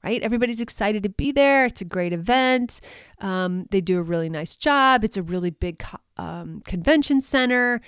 right? 0.02 0.20
Everybody's 0.22 0.60
excited 0.60 1.02
to 1.04 1.08
be 1.08 1.30
there. 1.30 1.66
It's 1.66 1.80
a 1.80 1.84
great 1.84 2.12
event. 2.12 2.80
Um, 3.20 3.66
they 3.70 3.80
do 3.80 3.98
a 3.98 4.02
really 4.02 4.28
nice 4.28 4.56
job. 4.56 5.04
It's 5.04 5.16
a 5.16 5.22
really 5.22 5.50
big 5.50 5.82
um, 6.16 6.60
convention 6.66 7.20
center 7.20 7.80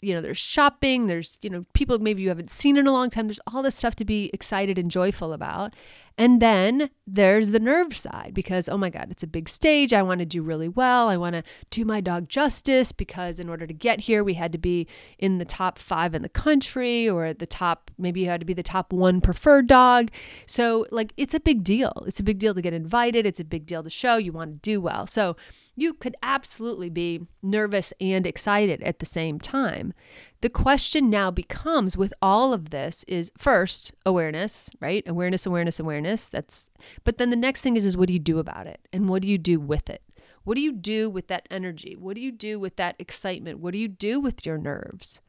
you 0.00 0.14
know, 0.14 0.20
there's 0.20 0.38
shopping, 0.38 1.06
there's, 1.08 1.38
you 1.42 1.50
know, 1.50 1.66
people 1.72 1.98
maybe 1.98 2.22
you 2.22 2.28
haven't 2.28 2.50
seen 2.50 2.76
in 2.76 2.86
a 2.86 2.92
long 2.92 3.10
time. 3.10 3.26
There's 3.26 3.40
all 3.52 3.62
this 3.62 3.74
stuff 3.74 3.96
to 3.96 4.04
be 4.04 4.30
excited 4.32 4.78
and 4.78 4.90
joyful 4.90 5.32
about. 5.32 5.74
And 6.16 6.42
then 6.42 6.90
there's 7.06 7.50
the 7.50 7.60
nerve 7.60 7.96
side 7.96 8.32
because, 8.34 8.68
oh 8.68 8.76
my 8.76 8.90
God, 8.90 9.08
it's 9.10 9.22
a 9.22 9.28
big 9.28 9.48
stage. 9.48 9.92
I 9.92 10.02
want 10.02 10.18
to 10.18 10.26
do 10.26 10.42
really 10.42 10.68
well. 10.68 11.08
I 11.08 11.16
want 11.16 11.34
to 11.34 11.44
do 11.70 11.84
my 11.84 12.00
dog 12.00 12.28
justice 12.28 12.90
because 12.90 13.38
in 13.38 13.48
order 13.48 13.68
to 13.68 13.74
get 13.74 14.00
here, 14.00 14.24
we 14.24 14.34
had 14.34 14.50
to 14.52 14.58
be 14.58 14.88
in 15.18 15.38
the 15.38 15.44
top 15.44 15.78
five 15.78 16.14
in 16.14 16.22
the 16.22 16.28
country 16.28 17.08
or 17.08 17.32
the 17.32 17.46
top, 17.46 17.92
maybe 17.98 18.20
you 18.20 18.26
had 18.28 18.40
to 18.40 18.46
be 18.46 18.54
the 18.54 18.64
top 18.64 18.92
one 18.92 19.20
preferred 19.20 19.68
dog. 19.68 20.10
So, 20.46 20.86
like, 20.90 21.12
it's 21.16 21.34
a 21.34 21.40
big 21.40 21.62
deal. 21.62 22.04
It's 22.06 22.18
a 22.18 22.24
big 22.24 22.40
deal 22.40 22.54
to 22.54 22.62
get 22.62 22.74
invited. 22.74 23.24
It's 23.24 23.40
a 23.40 23.44
big 23.44 23.66
deal 23.66 23.84
to 23.84 23.90
show 23.90 24.16
you 24.16 24.32
want 24.32 24.50
to 24.50 24.70
do 24.70 24.80
well. 24.80 25.06
So, 25.06 25.36
you 25.80 25.94
could 25.94 26.16
absolutely 26.22 26.90
be 26.90 27.26
nervous 27.42 27.92
and 28.00 28.26
excited 28.26 28.82
at 28.82 28.98
the 28.98 29.06
same 29.06 29.38
time. 29.38 29.94
The 30.40 30.48
question 30.48 31.10
now 31.10 31.30
becomes 31.30 31.96
with 31.96 32.12
all 32.20 32.52
of 32.52 32.70
this 32.70 33.04
is 33.08 33.32
first 33.38 33.92
awareness, 34.04 34.70
right? 34.80 35.02
Awareness, 35.06 35.46
awareness, 35.46 35.80
awareness. 35.80 36.28
That's 36.28 36.70
but 37.04 37.18
then 37.18 37.30
the 37.30 37.36
next 37.36 37.62
thing 37.62 37.76
is 37.76 37.84
is 37.84 37.96
what 37.96 38.08
do 38.08 38.12
you 38.12 38.18
do 38.18 38.38
about 38.38 38.66
it? 38.66 38.80
And 38.92 39.08
what 39.08 39.22
do 39.22 39.28
you 39.28 39.38
do 39.38 39.58
with 39.58 39.88
it? 39.90 40.02
What 40.44 40.54
do 40.54 40.60
you 40.60 40.72
do 40.72 41.10
with 41.10 41.26
that 41.28 41.46
energy? 41.50 41.96
What 41.98 42.14
do 42.14 42.20
you 42.20 42.32
do 42.32 42.58
with 42.58 42.76
that 42.76 42.96
excitement? 42.98 43.60
What 43.60 43.72
do 43.72 43.78
you 43.78 43.88
do 43.88 44.20
with 44.20 44.46
your 44.46 44.58
nerves? 44.58 45.20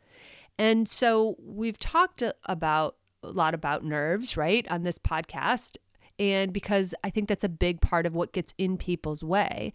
And 0.57 0.87
so 0.87 1.35
we've 1.39 1.77
talked 1.77 2.23
about 2.45 2.95
a 3.23 3.31
lot 3.31 3.53
about 3.53 3.83
nerves, 3.83 4.37
right, 4.37 4.67
on 4.69 4.83
this 4.83 4.99
podcast. 4.99 5.77
And 6.17 6.51
because 6.51 6.93
I 7.03 7.09
think 7.09 7.27
that's 7.27 7.43
a 7.43 7.49
big 7.49 7.81
part 7.81 8.05
of 8.05 8.13
what 8.13 8.33
gets 8.33 8.53
in 8.57 8.77
people's 8.77 9.23
way. 9.23 9.73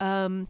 Um, 0.00 0.48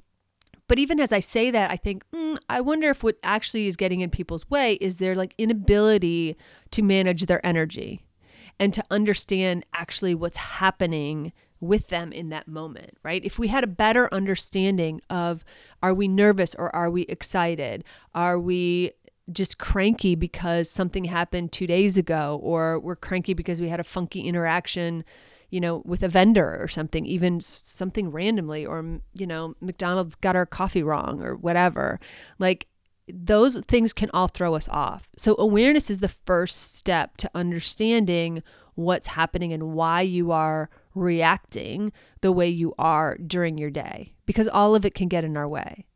but 0.69 0.79
even 0.79 0.99
as 0.99 1.13
I 1.13 1.21
say 1.21 1.51
that, 1.51 1.71
I 1.71 1.77
think, 1.77 2.05
mm, 2.13 2.39
I 2.49 2.61
wonder 2.61 2.91
if 2.91 3.03
what 3.03 3.19
actually 3.23 3.67
is 3.67 3.77
getting 3.77 4.01
in 4.01 4.11
people's 4.11 4.49
way 4.51 4.75
is 4.75 4.97
their 4.97 5.15
like 5.15 5.35
inability 5.39 6.37
to 6.73 6.83
manage 6.83 7.27
their 7.27 7.45
energy 7.47 8.03
and 8.59 8.75
to 8.75 8.85
understand 8.91 9.65
actually 9.73 10.15
what's 10.15 10.39
happening 10.39 11.33
with 11.61 11.89
them 11.89 12.13
in 12.13 12.29
that 12.31 12.49
moment, 12.49 12.99
right? 13.03 13.25
If 13.25 13.39
we 13.39 13.49
had 13.49 13.65
a 13.65 13.69
better 13.69 14.13
understanding 14.13 15.01
of 15.09 15.45
are 15.83 15.95
we 15.95 16.09
nervous 16.09 16.55
or 16.55 16.75
are 16.75 16.91
we 16.91 17.03
excited? 17.03 17.85
Are 18.15 18.39
we 18.39 18.93
just 19.33 19.59
cranky 19.59 20.15
because 20.15 20.71
something 20.71 21.05
happened 21.05 21.53
two 21.53 21.67
days 21.67 21.99
ago, 21.99 22.39
or 22.43 22.79
we're 22.79 22.97
cranky 22.97 23.35
because 23.35 23.61
we 23.61 23.69
had 23.69 23.81
a 23.81 23.85
funky 23.85 24.21
interaction 24.21 25.05
you 25.57 25.61
know, 25.61 25.81
with 25.87 26.03
a 26.03 26.09
vendor 26.09 26.59
or 26.61 26.69
something, 26.69 27.07
even 27.07 27.41
something 27.41 28.11
randomly, 28.11 28.67
or, 28.67 29.01
you 29.15 29.27
know, 29.27 29.55
McDonald's 29.63 30.15
got 30.15 30.37
our 30.37 30.45
coffee 30.45 30.83
wrong 30.83 31.23
or 31.23 31.35
whatever. 31.35 31.99
Like 32.39 32.67
those 33.09 33.65
things 33.65 33.95
can 33.95 34.11
all 34.13 34.29
throw 34.29 34.55
us 34.55 34.69
off. 34.69 35.09
So, 35.17 35.35
awareness 35.39 35.89
is 35.89 36.01
the 36.01 36.11
first 36.11 36.75
step 36.75 37.17
to 37.17 37.31
understanding 37.35 38.43
what's 38.75 39.07
happening 39.07 39.55
and 39.55 39.73
why 39.73 40.03
you 40.03 40.31
are 40.31 40.69
reacting 40.95 41.91
the 42.21 42.33
way 42.33 42.51
you 42.51 42.75
are 42.79 43.17
during 43.17 43.57
your 43.57 43.71
day, 43.71 44.13
because 44.27 44.49
all 44.49 44.75
of 44.75 44.85
it 44.85 44.93
can 44.93 45.09
get 45.09 45.25
in 45.25 45.39
our 45.39 45.49
way. 45.49 45.87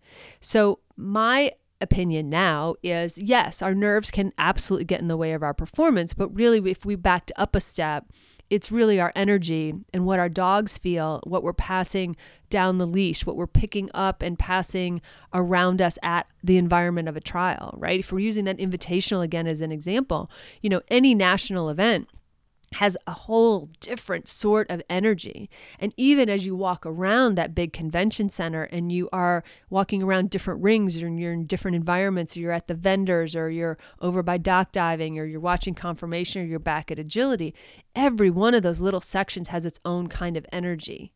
So, 0.41 0.79
my 0.97 1.53
opinion 1.83 2.31
now 2.31 2.77
is 2.83 3.19
yes, 3.19 3.61
our 3.61 3.75
nerves 3.75 4.11
can 4.11 4.33
absolutely 4.39 4.87
get 4.87 5.03
in 5.03 5.09
the 5.09 5.19
way 5.19 5.35
of 5.35 5.43
our 5.43 5.53
performance, 5.53 6.15
but 6.15 6.35
really, 6.35 6.71
if 6.71 6.87
we 6.87 6.95
backed 6.95 7.31
up 7.37 7.55
a 7.55 7.61
step, 7.61 8.07
it's 8.51 8.73
really 8.73 9.01
our 9.01 9.13
energy 9.15 9.75
and 9.95 10.05
what 10.05 10.19
our 10.19 10.29
dogs 10.29 10.77
feel, 10.77 11.21
what 11.25 11.43
we're 11.43 11.53
passing 11.53 12.17
down 12.51 12.79
the 12.79 12.87
leash, 12.87 13.25
what 13.25 13.37
we're 13.37 13.47
picking 13.47 13.89
up 13.95 14.23
and 14.23 14.39
passing 14.39 15.01
around 15.33 15.81
us 15.81 15.97
at 16.03 16.27
the 16.43 16.59
environment 16.59 17.09
of 17.09 17.17
a 17.17 17.21
trial, 17.21 17.75
right? 17.79 18.01
If 18.01 18.13
we're 18.13 18.19
using 18.19 18.45
that 18.47 18.59
invitational 18.59 19.23
again 19.23 19.47
as 19.47 19.61
an 19.61 19.71
example, 19.71 20.31
you 20.61 20.69
know, 20.69 20.83
any 20.89 21.15
national 21.15 21.71
event 21.71 22.09
has 22.73 22.97
a 23.07 23.13
whole 23.13 23.69
different 23.81 24.29
sort 24.29 24.71
of 24.71 24.81
energy. 24.89 25.51
And 25.81 25.93
even 25.97 26.31
as 26.31 26.47
you 26.47 26.55
walk 26.55 26.87
around 26.87 27.35
that 27.35 27.55
big 27.55 27.73
convention 27.73 28.29
center 28.29 28.63
and 28.63 28.93
you 28.93 29.09
are 29.13 29.43
walking 29.69 30.03
around 30.03 30.31
different 30.31 30.63
rings 30.63 31.03
or 31.03 31.09
you're 31.09 31.33
in 31.33 31.47
different 31.47 31.75
environments, 31.75 32.37
or 32.37 32.41
you're 32.41 32.53
at 32.53 32.69
the 32.69 32.75
vendors 32.75 33.35
or 33.35 33.51
you're 33.51 33.77
over 34.01 34.23
by 34.23 34.39
dock 34.39 34.71
diving 34.71 35.19
or 35.19 35.25
you're 35.25 35.41
watching 35.41 35.75
conformation, 35.75 36.43
or 36.43 36.45
you're 36.45 36.59
back 36.61 36.91
at 36.91 36.99
agility, 36.99 37.55
every 37.97 38.31
one 38.31 38.55
of 38.55 38.63
those 38.63 38.81
little 38.81 39.01
sections 39.01 39.49
has 39.49 39.67
its 39.67 39.81
own 39.85 40.07
kind 40.07 40.37
of 40.37 40.47
energy. 40.53 41.13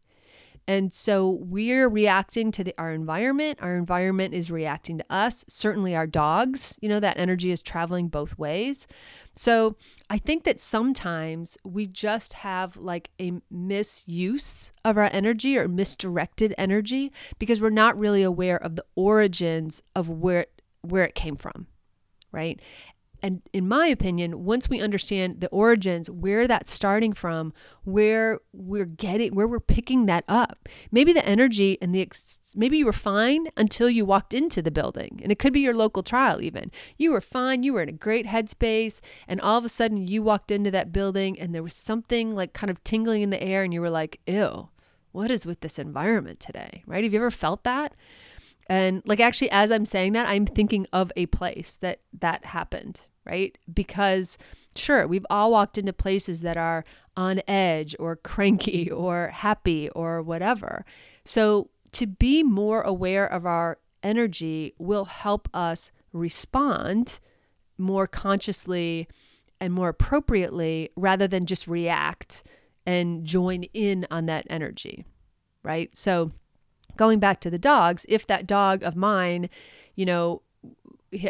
And 0.66 0.92
so 0.92 1.38
we're 1.42 1.88
reacting 1.88 2.50
to 2.52 2.64
the, 2.64 2.74
our 2.78 2.92
environment. 2.92 3.58
Our 3.60 3.76
environment 3.76 4.34
is 4.34 4.50
reacting 4.50 4.98
to 4.98 5.04
us. 5.10 5.44
Certainly, 5.48 5.94
our 5.94 6.06
dogs, 6.06 6.78
you 6.80 6.88
know, 6.88 7.00
that 7.00 7.18
energy 7.18 7.50
is 7.50 7.62
traveling 7.62 8.08
both 8.08 8.38
ways. 8.38 8.86
So 9.36 9.76
I 10.08 10.18
think 10.18 10.44
that 10.44 10.60
sometimes 10.60 11.58
we 11.64 11.86
just 11.86 12.34
have 12.34 12.76
like 12.76 13.10
a 13.20 13.32
misuse 13.50 14.72
of 14.84 14.96
our 14.96 15.10
energy 15.12 15.58
or 15.58 15.68
misdirected 15.68 16.54
energy 16.56 17.12
because 17.38 17.60
we're 17.60 17.70
not 17.70 17.98
really 17.98 18.22
aware 18.22 18.56
of 18.56 18.76
the 18.76 18.84
origins 18.94 19.82
of 19.94 20.08
where 20.08 20.46
where 20.82 21.04
it 21.04 21.14
came 21.14 21.34
from 21.34 21.66
right 22.30 22.60
and 23.24 23.40
in 23.54 23.66
my 23.66 23.86
opinion, 23.86 24.44
once 24.44 24.68
we 24.68 24.82
understand 24.82 25.40
the 25.40 25.48
origins, 25.48 26.10
where 26.10 26.46
that's 26.46 26.70
starting 26.70 27.14
from, 27.14 27.54
where 27.84 28.40
we're 28.52 28.84
getting, 28.84 29.34
where 29.34 29.48
we're 29.48 29.60
picking 29.60 30.04
that 30.04 30.24
up, 30.28 30.68
maybe 30.92 31.14
the 31.14 31.24
energy 31.26 31.78
and 31.80 31.94
the, 31.94 32.02
ex- 32.02 32.52
maybe 32.54 32.76
you 32.76 32.84
were 32.84 32.92
fine 32.92 33.46
until 33.56 33.88
you 33.88 34.04
walked 34.04 34.34
into 34.34 34.60
the 34.60 34.70
building. 34.70 35.20
And 35.22 35.32
it 35.32 35.38
could 35.38 35.54
be 35.54 35.60
your 35.60 35.74
local 35.74 36.02
trial 36.02 36.42
even. 36.42 36.70
You 36.98 37.12
were 37.12 37.22
fine, 37.22 37.62
you 37.62 37.72
were 37.72 37.82
in 37.82 37.88
a 37.88 37.92
great 37.92 38.26
headspace, 38.26 39.00
and 39.26 39.40
all 39.40 39.56
of 39.56 39.64
a 39.64 39.70
sudden 39.70 40.06
you 40.06 40.22
walked 40.22 40.50
into 40.50 40.70
that 40.72 40.92
building 40.92 41.40
and 41.40 41.54
there 41.54 41.62
was 41.62 41.74
something 41.74 42.34
like 42.34 42.52
kind 42.52 42.70
of 42.70 42.84
tingling 42.84 43.22
in 43.22 43.30
the 43.30 43.42
air, 43.42 43.64
and 43.64 43.72
you 43.72 43.80
were 43.80 43.88
like, 43.88 44.20
ew, 44.26 44.68
what 45.12 45.30
is 45.30 45.46
with 45.46 45.60
this 45.60 45.78
environment 45.78 46.40
today? 46.40 46.84
Right? 46.86 47.04
Have 47.04 47.14
you 47.14 47.20
ever 47.20 47.30
felt 47.30 47.64
that? 47.64 47.94
And 48.66 49.02
like 49.06 49.20
actually 49.20 49.50
as 49.50 49.70
I'm 49.70 49.86
saying 49.86 50.12
that, 50.12 50.28
I'm 50.28 50.44
thinking 50.44 50.86
of 50.92 51.10
a 51.16 51.24
place 51.26 51.78
that 51.80 52.00
that 52.20 52.44
happened, 52.44 53.08
right? 53.24 53.56
Because 53.72 54.38
sure, 54.76 55.06
we've 55.06 55.26
all 55.30 55.52
walked 55.52 55.78
into 55.78 55.92
places 55.92 56.40
that 56.40 56.56
are 56.56 56.84
on 57.16 57.40
edge 57.46 57.94
or 57.98 58.16
cranky 58.16 58.90
or 58.90 59.28
happy 59.28 59.88
or 59.90 60.22
whatever. 60.22 60.84
So 61.24 61.70
to 61.92 62.06
be 62.06 62.42
more 62.42 62.82
aware 62.82 63.26
of 63.26 63.46
our 63.46 63.78
energy 64.02 64.74
will 64.78 65.06
help 65.06 65.48
us 65.54 65.90
respond 66.12 67.20
more 67.78 68.06
consciously 68.06 69.08
and 69.60 69.72
more 69.72 69.88
appropriately 69.88 70.90
rather 70.96 71.26
than 71.26 71.46
just 71.46 71.66
react 71.66 72.42
and 72.86 73.24
join 73.24 73.64
in 73.72 74.06
on 74.10 74.26
that 74.26 74.46
energy, 74.50 75.04
right? 75.62 75.96
So 75.96 76.32
going 76.96 77.18
back 77.18 77.40
to 77.40 77.50
the 77.50 77.58
dogs, 77.58 78.04
if 78.08 78.26
that 78.26 78.46
dog 78.46 78.82
of 78.82 78.94
mine, 78.94 79.48
you 79.94 80.04
know, 80.04 80.42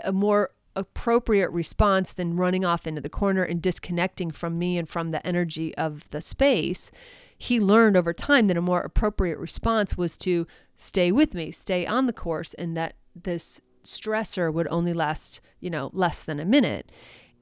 a 0.02 0.12
more 0.12 0.50
appropriate 0.77 1.51
response 1.51 2.13
than 2.13 2.37
running 2.37 2.65
off 2.65 2.87
into 2.87 3.01
the 3.01 3.09
corner 3.09 3.43
and 3.43 3.63
disconnecting 3.63 4.31
from 4.31 4.59
me 4.59 4.77
and 4.79 4.89
from 4.89 5.11
the 5.11 5.25
energy 5.27 5.75
of 5.77 6.09
the 6.11 6.21
space. 6.21 6.91
He 7.39 7.61
learned 7.61 7.97
over 7.97 8.13
time 8.13 8.47
that 8.49 8.57
a 8.57 8.63
more 8.63 8.81
appropriate 8.81 9.39
response 9.39 9.97
was 9.97 10.17
to 10.19 10.47
stay 10.77 11.11
with 11.11 11.35
me, 11.35 11.51
stay 11.51 11.87
on 11.87 12.07
the 12.07 12.13
course, 12.13 12.55
and 12.55 12.77
that 12.77 12.95
this 13.15 13.61
stressor 13.85 14.53
would 14.53 14.69
only 14.71 14.93
last, 14.93 15.41
you 15.61 15.71
know, 15.71 15.91
less 15.93 16.25
than 16.25 16.41
a 16.41 16.45
minute. 16.45 16.91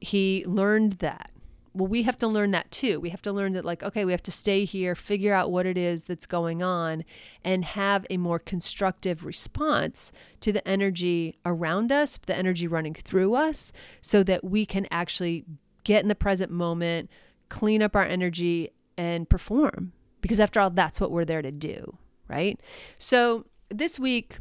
He 0.01 0.45
learned 0.47 0.95
that 0.95 1.32
well, 1.75 1.89
we 1.89 2.03
have 2.03 2.19
to 2.19 2.27
learn 2.27 2.51
that 2.51 2.71
too. 2.71 3.01
We 3.01 3.11
have 3.11 3.23
to 3.23 3.33
learn 3.33 3.53
that, 3.53 3.65
like, 3.65 3.83
okay, 3.83 4.05
we 4.05 4.13
have 4.13 4.23
to 4.25 4.31
stay 4.31 4.65
here, 4.65 4.95
figure 4.95 5.33
out 5.33 5.51
what 5.51 5.67
it 5.67 5.79
is 5.79 6.05
that's 6.05 6.27
going 6.27 6.63
on, 6.63 7.05
and 7.43 7.65
have 7.65 8.07
a 8.11 8.17
more 8.17 8.39
constructive 8.39 9.25
response 9.25 10.13
to 10.41 10.53
the 10.53 10.67
energy 10.69 11.39
around 11.47 11.91
us, 11.91 12.19
the 12.27 12.37
energy 12.37 12.67
running 12.67 12.95
through 12.95 13.35
us, 13.35 13.73
so 14.01 14.23
that 14.23 14.45
we 14.45 14.67
can 14.67 14.87
actually 14.91 15.45
get 15.85 16.03
in 16.03 16.09
the 16.09 16.15
present 16.15 16.51
moment, 16.51 17.11
clean 17.49 17.83
up 17.83 17.97
our 17.97 18.05
energy, 18.05 18.71
and 18.97 19.29
perform. 19.29 19.93
Because 20.21 20.41
after 20.41 20.61
all, 20.61 20.71
that's 20.71 21.01
what 21.01 21.11
we're 21.11 21.25
there 21.25 21.43
to 21.43 21.51
do, 21.51 21.97
right? 22.29 22.61
So 22.99 23.47
this 23.71 23.99
week, 23.99 24.39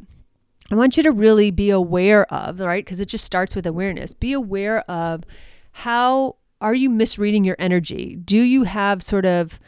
I 0.70 0.74
want 0.74 0.96
you 0.96 1.02
to 1.02 1.10
really 1.10 1.50
be 1.50 1.70
aware 1.70 2.32
of, 2.32 2.60
right? 2.60 2.84
Because 2.84 3.00
it 3.00 3.08
just 3.08 3.24
starts 3.24 3.56
with 3.56 3.66
awareness. 3.66 4.14
Be 4.14 4.32
aware 4.32 4.80
of 4.90 5.24
how 5.72 6.36
are 6.62 6.74
you 6.74 6.88
misreading 6.88 7.44
your 7.44 7.56
energy? 7.58 8.16
Do 8.16 8.38
you 8.38 8.62
have 8.62 9.02
sort 9.02 9.26
of 9.26 9.58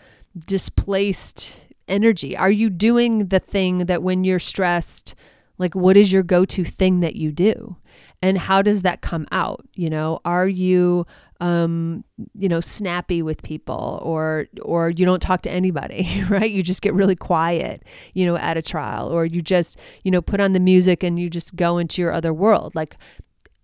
displaced 0.47 1.61
energy? 1.89 2.37
Are 2.37 2.51
you 2.51 2.71
doing 2.71 3.27
the 3.27 3.41
thing 3.41 3.87
that 3.87 4.03
when 4.03 4.25
you're 4.25 4.39
stressed, 4.39 5.15
like 5.59 5.75
what 5.75 5.97
is 5.97 6.13
your 6.13 6.23
go-to 6.23 6.65
thing 6.65 7.01
that 7.01 7.17
you 7.17 7.33
do? 7.33 7.77
And 8.23 8.39
how 8.39 8.63
does 8.63 8.83
that 8.83 9.03
come 9.03 9.27
out? 9.33 9.67
You 9.75 9.91
know, 9.91 10.21
are 10.25 10.49
you 10.49 11.05
um, 11.41 12.05
you 12.35 12.49
know, 12.49 12.61
snappy 12.61 13.21
with 13.21 13.43
people 13.43 14.01
or 14.03 14.47
or 14.63 14.89
you 14.89 15.05
don't 15.05 15.21
talk 15.21 15.43
to 15.43 15.51
anybody, 15.51 16.25
right? 16.31 16.51
You 16.51 16.63
just 16.63 16.81
get 16.81 16.95
really 16.95 17.17
quiet, 17.17 17.83
you 18.15 18.25
know, 18.25 18.37
at 18.37 18.57
a 18.57 18.63
trial 18.63 19.09
or 19.09 19.27
you 19.27 19.43
just, 19.43 19.79
you 20.05 20.11
know, 20.11 20.23
put 20.23 20.41
on 20.41 20.53
the 20.53 20.61
music 20.61 21.03
and 21.03 21.19
you 21.19 21.29
just 21.29 21.57
go 21.57 21.77
into 21.77 22.01
your 22.01 22.13
other 22.13 22.33
world. 22.33 22.75
Like 22.75 22.97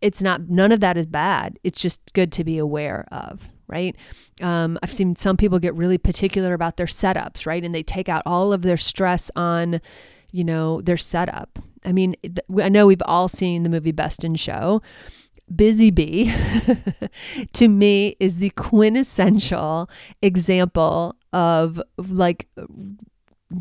it's 0.00 0.22
not 0.22 0.48
none 0.48 0.72
of 0.72 0.80
that 0.80 0.96
is 0.96 1.06
bad. 1.06 1.58
It's 1.62 1.80
just 1.80 2.12
good 2.12 2.32
to 2.32 2.44
be 2.44 2.58
aware 2.58 3.06
of 3.10 3.48
right? 3.66 3.94
Um, 4.42 4.78
i've 4.82 4.92
seen 4.92 5.14
some 5.14 5.36
people 5.36 5.60
get 5.60 5.74
really 5.76 5.98
particular 5.98 6.54
about 6.54 6.76
their 6.76 6.86
setups 6.86 7.46
right? 7.46 7.64
And 7.64 7.74
they 7.74 7.82
take 7.82 8.08
out 8.08 8.22
all 8.26 8.52
of 8.52 8.62
their 8.62 8.76
stress 8.76 9.30
on 9.36 9.80
you 10.32 10.44
know 10.44 10.80
their 10.80 10.96
setup. 10.96 11.58
I 11.84 11.92
mean 11.92 12.14
i 12.60 12.68
know 12.68 12.86
we've 12.86 13.02
all 13.04 13.28
seen 13.28 13.62
the 13.62 13.68
movie 13.68 13.92
best 13.92 14.24
in 14.24 14.34
show. 14.34 14.82
Busy 15.54 15.90
bee 15.90 16.32
to 17.54 17.68
me 17.68 18.16
is 18.20 18.38
the 18.38 18.50
quintessential 18.50 19.90
example 20.22 21.16
of 21.32 21.82
like 21.96 22.48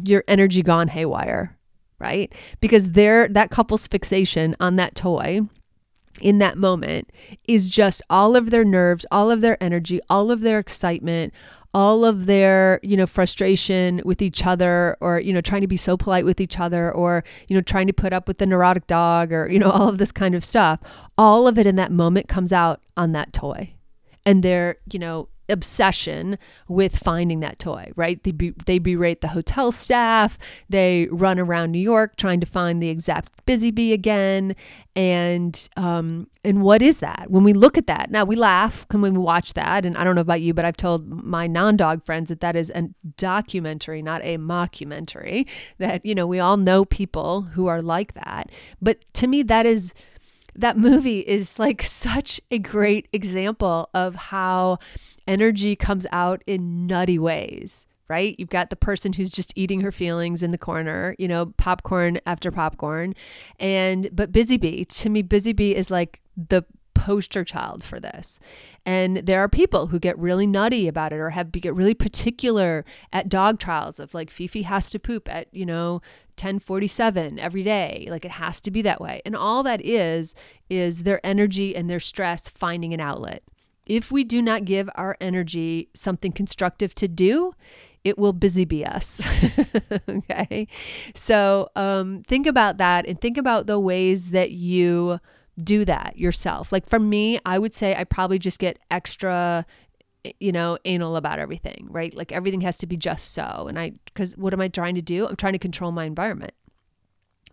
your 0.03 0.23
energy 0.27 0.61
gone 0.61 0.87
haywire 0.87 1.55
right? 1.99 2.33
Because 2.61 2.93
there 2.93 3.27
that 3.27 3.51
couple's 3.51 3.87
fixation 3.87 4.55
on 4.59 4.77
that 4.77 4.95
toy 4.95 5.41
in 6.21 6.37
that 6.39 6.57
moment 6.57 7.09
is 7.47 7.69
just 7.69 8.01
all 8.09 8.35
of 8.35 8.49
their 8.49 8.65
nerves, 8.65 9.05
all 9.11 9.31
of 9.31 9.41
their 9.41 9.61
energy, 9.61 9.99
all 10.09 10.31
of 10.31 10.41
their 10.41 10.59
excitement, 10.59 11.33
all 11.73 12.03
of 12.03 12.25
their, 12.25 12.79
you 12.81 12.97
know, 12.97 13.05
frustration 13.05 14.01
with 14.03 14.21
each 14.21 14.45
other 14.45 14.97
or, 15.01 15.19
you 15.19 15.31
know, 15.31 15.41
trying 15.41 15.61
to 15.61 15.67
be 15.67 15.77
so 15.77 15.95
polite 15.95 16.25
with 16.25 16.41
each 16.41 16.59
other 16.59 16.91
or, 16.91 17.23
you 17.47 17.55
know, 17.55 17.61
trying 17.61 17.87
to 17.87 17.93
put 17.93 18.11
up 18.11 18.27
with 18.27 18.39
the 18.39 18.45
neurotic 18.45 18.87
dog 18.87 19.31
or, 19.31 19.49
you 19.51 19.59
know, 19.59 19.69
all 19.71 19.87
of 19.87 19.97
this 19.97 20.11
kind 20.11 20.33
of 20.33 20.43
stuff. 20.43 20.79
All 21.17 21.47
of 21.47 21.59
it 21.59 21.67
in 21.67 21.75
that 21.75 21.91
moment 21.91 22.27
comes 22.27 22.51
out 22.51 22.81
on 22.97 23.11
that 23.11 23.33
toy. 23.33 23.73
And 24.25 24.43
they're, 24.43 24.77
you 24.91 24.99
know, 24.99 25.29
obsession 25.49 26.37
with 26.67 26.97
finding 26.97 27.39
that 27.41 27.59
toy, 27.59 27.91
right? 27.95 28.23
They, 28.23 28.31
be, 28.31 28.53
they 28.65 28.79
berate 28.79 29.21
the 29.21 29.29
hotel 29.29 29.71
staff. 29.71 30.37
They 30.69 31.07
run 31.11 31.39
around 31.39 31.71
New 31.71 31.79
York 31.79 32.15
trying 32.15 32.39
to 32.39 32.45
find 32.45 32.81
the 32.81 32.89
exact 32.89 33.45
busy 33.45 33.71
bee 33.71 33.93
again. 33.93 34.55
And 34.95 35.69
um, 35.77 36.27
and 36.43 36.61
what 36.61 36.81
is 36.81 36.99
that? 36.99 37.27
When 37.29 37.43
we 37.43 37.53
look 37.53 37.77
at 37.77 37.87
that, 37.87 38.11
now 38.11 38.25
we 38.25 38.35
laugh 38.35 38.85
when 38.91 39.01
we 39.01 39.09
watch 39.11 39.53
that. 39.53 39.85
And 39.85 39.97
I 39.97 40.03
don't 40.03 40.15
know 40.15 40.21
about 40.21 40.41
you, 40.41 40.53
but 40.53 40.65
I've 40.65 40.77
told 40.77 41.07
my 41.07 41.47
non-dog 41.47 42.03
friends 42.03 42.29
that 42.29 42.41
that 42.41 42.55
is 42.55 42.69
a 42.75 42.89
documentary, 43.17 44.01
not 44.01 44.21
a 44.23 44.37
mockumentary. 44.37 45.47
That 45.77 46.05
you 46.05 46.15
know 46.15 46.27
we 46.27 46.39
all 46.39 46.57
know 46.57 46.85
people 46.85 47.41
who 47.41 47.67
are 47.67 47.81
like 47.81 48.13
that. 48.13 48.51
But 48.81 48.99
to 49.15 49.27
me, 49.27 49.43
that 49.43 49.65
is 49.65 49.93
that 50.55 50.77
movie 50.77 51.19
is 51.19 51.59
like 51.59 51.81
such 51.83 52.41
a 52.51 52.59
great 52.59 53.07
example 53.13 53.89
of 53.93 54.15
how 54.15 54.79
energy 55.27 55.75
comes 55.75 56.05
out 56.11 56.43
in 56.47 56.87
nutty 56.87 57.19
ways 57.19 57.85
right? 58.09 58.35
You've 58.39 58.49
got 58.49 58.71
the 58.71 58.75
person 58.75 59.13
who's 59.13 59.29
just 59.29 59.53
eating 59.55 59.81
her 59.81 59.91
feelings 59.91 60.41
in 60.41 60.49
the 60.49 60.57
corner, 60.57 61.15
you 61.19 61.27
know, 61.27 61.53
popcorn 61.57 62.19
after 62.25 62.51
popcorn. 62.51 63.13
And, 63.59 64.09
but 64.11 64.31
Busy 64.31 64.57
Bee, 64.57 64.83
to 64.83 65.09
me, 65.09 65.21
Busy 65.21 65.53
Bee 65.53 65.75
is 65.75 65.91
like 65.91 66.19
the 66.35 66.65
poster 66.99 67.45
child 67.45 67.83
for 67.83 67.99
this. 67.99 68.39
And 68.85 69.17
there 69.17 69.39
are 69.39 69.47
people 69.47 69.87
who 69.87 69.99
get 69.99 70.17
really 70.17 70.45
nutty 70.45 70.87
about 70.87 71.13
it 71.13 71.17
or 71.17 71.29
have 71.29 71.51
get 71.51 71.73
really 71.73 71.93
particular 71.93 72.83
at 73.13 73.29
dog 73.29 73.57
trials 73.57 73.99
of 73.99 74.13
like 74.13 74.29
Fifi 74.29 74.63
has 74.63 74.89
to 74.89 74.99
poop 74.99 75.29
at, 75.29 75.47
you 75.53 75.65
know, 75.65 76.01
1047 76.37 77.39
every 77.39 77.63
day. 77.63 78.07
Like 78.09 78.25
it 78.25 78.31
has 78.31 78.59
to 78.61 78.71
be 78.71 78.81
that 78.81 78.99
way. 78.99 79.21
And 79.25 79.35
all 79.35 79.63
that 79.63 79.83
is 79.83 80.35
is 80.69 81.03
their 81.03 81.25
energy 81.25 81.75
and 81.75 81.89
their 81.89 81.99
stress 81.99 82.49
finding 82.49 82.93
an 82.93 82.99
outlet. 82.99 83.43
If 83.85 84.11
we 84.11 84.23
do 84.23 84.41
not 84.41 84.65
give 84.65 84.89
our 84.95 85.15
energy 85.21 85.89
something 85.95 86.31
constructive 86.31 86.93
to 86.95 87.07
do, 87.07 87.53
it 88.03 88.17
will 88.17 88.33
busy 88.33 88.65
be 88.65 88.85
us. 88.85 89.25
okay. 90.09 90.67
So 91.15 91.69
um, 91.75 92.23
think 92.27 92.45
about 92.45 92.77
that 92.77 93.05
and 93.07 93.19
think 93.19 93.37
about 93.37 93.67
the 93.67 93.79
ways 93.79 94.31
that 94.31 94.51
you 94.51 95.19
do 95.63 95.85
that 95.85 96.17
yourself. 96.17 96.71
Like 96.71 96.87
for 96.87 96.99
me, 96.99 97.39
I 97.45 97.59
would 97.59 97.73
say 97.73 97.95
I 97.95 98.03
probably 98.03 98.39
just 98.39 98.59
get 98.59 98.79
extra 98.89 99.65
you 100.41 100.51
know, 100.51 100.77
anal 100.83 101.15
about 101.15 101.39
everything, 101.39 101.87
right? 101.89 102.13
Like 102.13 102.33
everything 102.33 102.59
has 102.61 102.77
to 102.79 102.85
be 102.85 102.97
just 102.97 103.33
so. 103.33 103.67
And 103.69 103.79
I, 103.79 103.93
because 104.03 104.35
what 104.37 104.53
am 104.53 104.59
I 104.59 104.67
trying 104.67 104.95
to 104.95 105.01
do? 105.01 105.25
I'm 105.25 105.37
trying 105.37 105.53
to 105.53 105.59
control 105.59 105.93
my 105.93 106.03
environment 106.03 106.53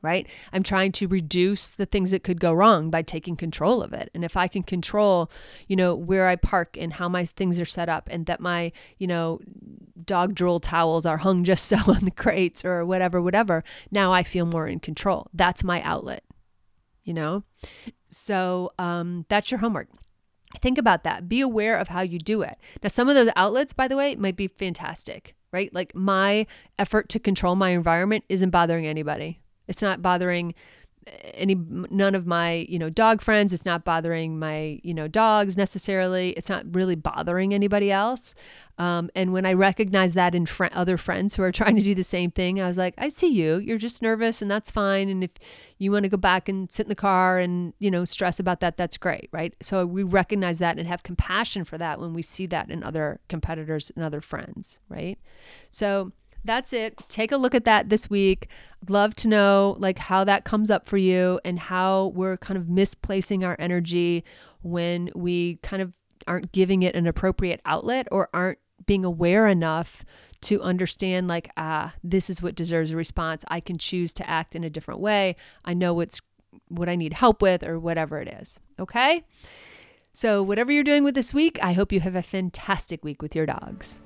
right? 0.03 0.29
I'm 0.53 0.63
trying 0.63 0.93
to 0.93 1.09
reduce 1.09 1.71
the 1.71 1.87
things 1.87 2.13
that 2.13 2.23
could 2.23 2.41
go 2.41 2.53
wrong 2.53 2.91
by 2.91 3.03
taking 3.03 3.35
control 3.35 3.83
of 3.83 3.93
it. 3.93 4.11
And 4.15 4.25
if 4.25 4.37
I 4.37 4.47
can 4.47 4.63
control, 4.63 5.31
you 5.67 5.75
know, 5.75 5.95
where 5.97 6.29
I 6.29 6.37
park 6.37 6.77
and 6.79 6.93
how 6.93 7.09
my 7.09 7.25
things 7.25 7.61
are 7.61 7.65
set 7.65 7.89
up 7.89 8.09
and 8.11 8.27
that 8.27 8.39
my, 8.39 8.73
you 8.99 9.07
know, 9.07 9.41
dog 10.05 10.35
drool 10.35 10.61
towels 10.61 11.07
are 11.07 11.17
hung 11.17 11.43
just 11.43 11.65
so 11.69 11.77
on 11.89 12.05
the 12.05 12.11
crates 12.11 12.65
or 12.65 12.85
whatever, 12.85 13.21
whatever, 13.21 13.65
now 13.91 14.13
I 14.13 14.23
feel 14.23 14.47
more 14.47 14.69
in 14.69 14.79
control. 14.79 15.27
That's 15.35 15.65
my 15.65 15.83
outlet, 15.83 16.23
you 17.07 17.15
know? 17.15 17.45
So 18.11 18.71
um, 18.79 19.25
that's 19.29 19.51
your 19.51 19.61
homework. 19.61 19.89
Think 20.61 20.79
about 20.79 21.05
that. 21.05 21.29
Be 21.29 21.41
aware 21.41 21.79
of 21.79 21.89
how 21.89 22.03
you 22.03 22.19
do 22.19 22.43
it. 22.43 22.59
Now, 22.83 22.89
some 22.89 23.09
of 23.09 23.15
those 23.15 23.31
outlets, 23.37 23.73
by 23.73 23.89
the 23.89 23.97
way, 23.97 24.15
might 24.17 24.37
be 24.37 24.49
fantastic, 24.49 25.35
right? 25.53 25.73
Like 25.73 25.95
my 25.95 26.47
effort 26.79 27.09
to 27.11 27.19
control 27.19 27.57
my 27.57 27.71
environment 27.71 28.25
isn't 28.29 28.51
bothering 28.51 28.87
anybody. 28.87 29.41
It's 29.67 29.83
not 29.83 30.03
bothering 30.03 30.55
any 31.35 31.55
none 31.55 32.15
of 32.15 32.27
my 32.27 32.67
you 32.69 32.79
know 32.79 32.91
dog 32.91 33.23
friends. 33.23 33.53
It's 33.53 33.65
not 33.65 33.85
bothering 33.85 34.39
my 34.39 34.81
you 34.83 34.93
know 34.93 35.07
dogs 35.07 35.57
necessarily. 35.57 36.31
It's 36.31 36.49
not 36.49 36.65
really 36.71 36.97
bothering 36.97 37.55
anybody 37.55 37.93
else. 37.93 38.35
Um, 38.79 39.09
and 39.15 39.33
when 39.33 39.47
i 39.47 39.55
recognize 39.55 40.13
that 40.15 40.35
in 40.35 40.45
fr- 40.45 40.67
other 40.73 40.99
friends 40.99 41.35
who 41.35 41.43
are 41.43 41.53
trying 41.61 41.77
to 41.77 41.83
do 41.83 41.95
the 41.95 42.05
same 42.05 42.31
thing 42.31 42.61
i 42.61 42.69
was 42.69 42.77
like 42.77 42.95
i 42.99 43.09
see 43.09 43.29
you. 43.29 43.57
You're 43.57 43.79
just 43.79 44.03
nervous 44.03 44.43
and 44.43 44.51
that's 44.51 44.71
fine. 44.71 45.09
And 45.09 45.25
if 45.25 45.31
you 45.79 45.93
want 45.93 46.03
to 46.03 46.09
go 46.09 46.17
back 46.17 46.49
and 46.49 46.71
sit 46.71 46.87
in 46.87 46.91
the 46.91 46.95
car 46.95 47.39
and 47.39 47.73
you 47.79 47.91
know 47.91 48.05
stress 48.05 48.41
about 48.41 48.61
that 48.61 48.77
that's 48.77 48.99
great 48.99 49.29
right? 49.33 49.55
So 49.63 49.87
we 49.87 50.03
recognize 50.03 50.59
that 50.59 50.79
and 50.79 50.89
have 50.89 51.03
compassion 51.03 51.65
for 51.65 51.79
that 51.79 52.01
when 52.01 52.15
we 52.15 52.23
see 52.23 52.47
that 52.47 52.71
in 52.71 52.83
other 52.83 53.21
competitors 53.29 53.91
and 53.95 54.05
other 54.05 54.21
friends 54.21 54.81
right? 54.89 55.19
So 55.71 56.13
that's 56.47 56.73
it. 56.73 56.97
Take 57.09 57.33
a 57.33 57.37
look 57.37 57.55
at 57.55 57.65
that 57.65 57.89
this 57.89 58.09
week. 58.09 58.49
love 58.89 59.15
to 59.17 59.29
know 59.29 59.77
like 59.79 59.99
how 59.99 60.25
that 60.25 60.45
comes 60.45 60.71
up 60.71 60.87
for 60.87 60.97
you 60.97 61.41
and 61.45 61.59
how 61.59 62.13
we're 62.15 62.37
kind 62.37 62.57
of 62.57 62.69
misplacing 62.69 63.45
our 63.45 63.57
energy 63.59 64.25
when 64.63 65.11
we 65.15 65.57
kind 65.63 65.83
of 65.83 65.97
aren't 66.27 66.53
giving 66.53 66.83
it 66.83 66.95
an 66.95 67.07
appropriate 67.07 67.61
outlet 67.65 68.09
or 68.11 68.29
aren't 68.33 68.59
being 68.87 69.05
aware 69.05 69.47
enough 69.47 70.05
to 70.43 70.61
understand 70.61 71.27
like 71.27 71.51
ah 71.57 71.95
this 72.05 72.29
is 72.31 72.41
what 72.41 72.55
deserves 72.55 72.91
a 72.91 72.97
response. 72.97 73.45
I 73.49 73.61
can 73.61 73.79
choose 73.79 74.13
to 74.15 74.29
act 74.29 74.55
in 74.55 74.65
a 74.65 74.71
different 74.71 75.01
way. 75.01 75.37
I 75.65 75.75
know 75.75 75.95
what's 75.95 76.21
what 76.69 76.89
I 76.89 76.97
need 76.97 77.15
help 77.15 77.43
with 77.43 77.63
or 77.65 77.79
whatever 77.79 78.21
it 78.21 78.29
is. 78.29 78.61
Okay? 78.79 79.25
So, 80.13 80.43
whatever 80.43 80.73
you're 80.73 80.83
doing 80.83 81.05
with 81.05 81.15
this 81.15 81.35
week, 81.35 81.59
I 81.63 81.75
hope 81.75 81.93
you 81.93 82.01
have 82.01 82.17
a 82.17 82.23
fantastic 82.23 83.05
week 83.05 83.21
with 83.21 83.37
your 83.37 83.45
dogs. 83.45 84.01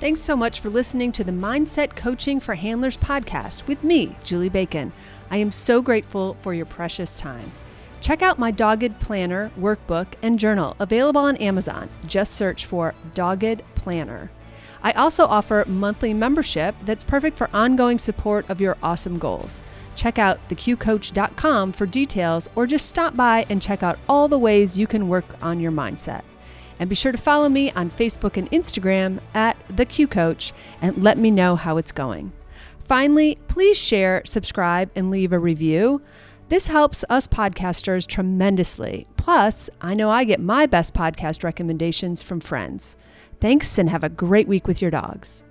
Thanks 0.00 0.22
so 0.22 0.34
much 0.34 0.60
for 0.60 0.70
listening 0.70 1.12
to 1.12 1.24
the 1.24 1.30
Mindset 1.30 1.94
Coaching 1.94 2.40
for 2.40 2.54
Handlers 2.54 2.96
podcast 2.96 3.66
with 3.66 3.84
me, 3.84 4.16
Julie 4.24 4.48
Bacon. 4.48 4.94
I 5.30 5.36
am 5.36 5.52
so 5.52 5.82
grateful 5.82 6.38
for 6.40 6.54
your 6.54 6.64
precious 6.64 7.18
time. 7.18 7.52
Check 8.00 8.22
out 8.22 8.38
my 8.38 8.50
Dogged 8.50 8.98
Planner 9.00 9.50
workbook 9.60 10.06
and 10.22 10.38
journal 10.38 10.74
available 10.78 11.20
on 11.20 11.36
Amazon. 11.36 11.90
Just 12.06 12.32
search 12.32 12.64
for 12.64 12.94
Dogged 13.12 13.62
Planner. 13.74 14.30
I 14.82 14.92
also 14.92 15.26
offer 15.26 15.66
monthly 15.68 16.14
membership 16.14 16.74
that's 16.86 17.04
perfect 17.04 17.36
for 17.36 17.50
ongoing 17.52 17.98
support 17.98 18.48
of 18.48 18.58
your 18.58 18.78
awesome 18.82 19.18
goals. 19.18 19.60
Check 19.96 20.18
out 20.18 20.40
theqcoach.com 20.48 21.72
for 21.72 21.84
details 21.84 22.48
or 22.56 22.66
just 22.66 22.88
stop 22.88 23.16
by 23.16 23.44
and 23.50 23.60
check 23.60 23.82
out 23.82 23.98
all 24.08 24.28
the 24.28 24.38
ways 24.38 24.78
you 24.78 24.86
can 24.86 25.10
work 25.10 25.26
on 25.42 25.60
your 25.60 25.72
mindset. 25.72 26.22
And 26.80 26.88
be 26.88 26.96
sure 26.96 27.12
to 27.12 27.18
follow 27.18 27.48
me 27.48 27.70
on 27.72 27.90
Facebook 27.90 28.36
and 28.36 28.50
Instagram 28.50 29.20
at 29.34 29.56
The 29.68 29.84
Q 29.84 30.08
Coach 30.08 30.52
and 30.80 31.00
let 31.04 31.18
me 31.18 31.30
know 31.30 31.54
how 31.54 31.76
it's 31.76 31.92
going. 31.92 32.32
Finally, 32.88 33.38
please 33.46 33.76
share, 33.76 34.22
subscribe, 34.24 34.90
and 34.96 35.10
leave 35.10 35.32
a 35.32 35.38
review. 35.38 36.02
This 36.48 36.66
helps 36.66 37.04
us 37.08 37.28
podcasters 37.28 38.04
tremendously. 38.06 39.06
Plus, 39.16 39.70
I 39.80 39.94
know 39.94 40.10
I 40.10 40.24
get 40.24 40.40
my 40.40 40.66
best 40.66 40.94
podcast 40.94 41.44
recommendations 41.44 42.22
from 42.24 42.40
friends. 42.40 42.96
Thanks 43.40 43.78
and 43.78 43.88
have 43.88 44.02
a 44.02 44.08
great 44.08 44.48
week 44.48 44.66
with 44.66 44.82
your 44.82 44.90
dogs. 44.90 45.44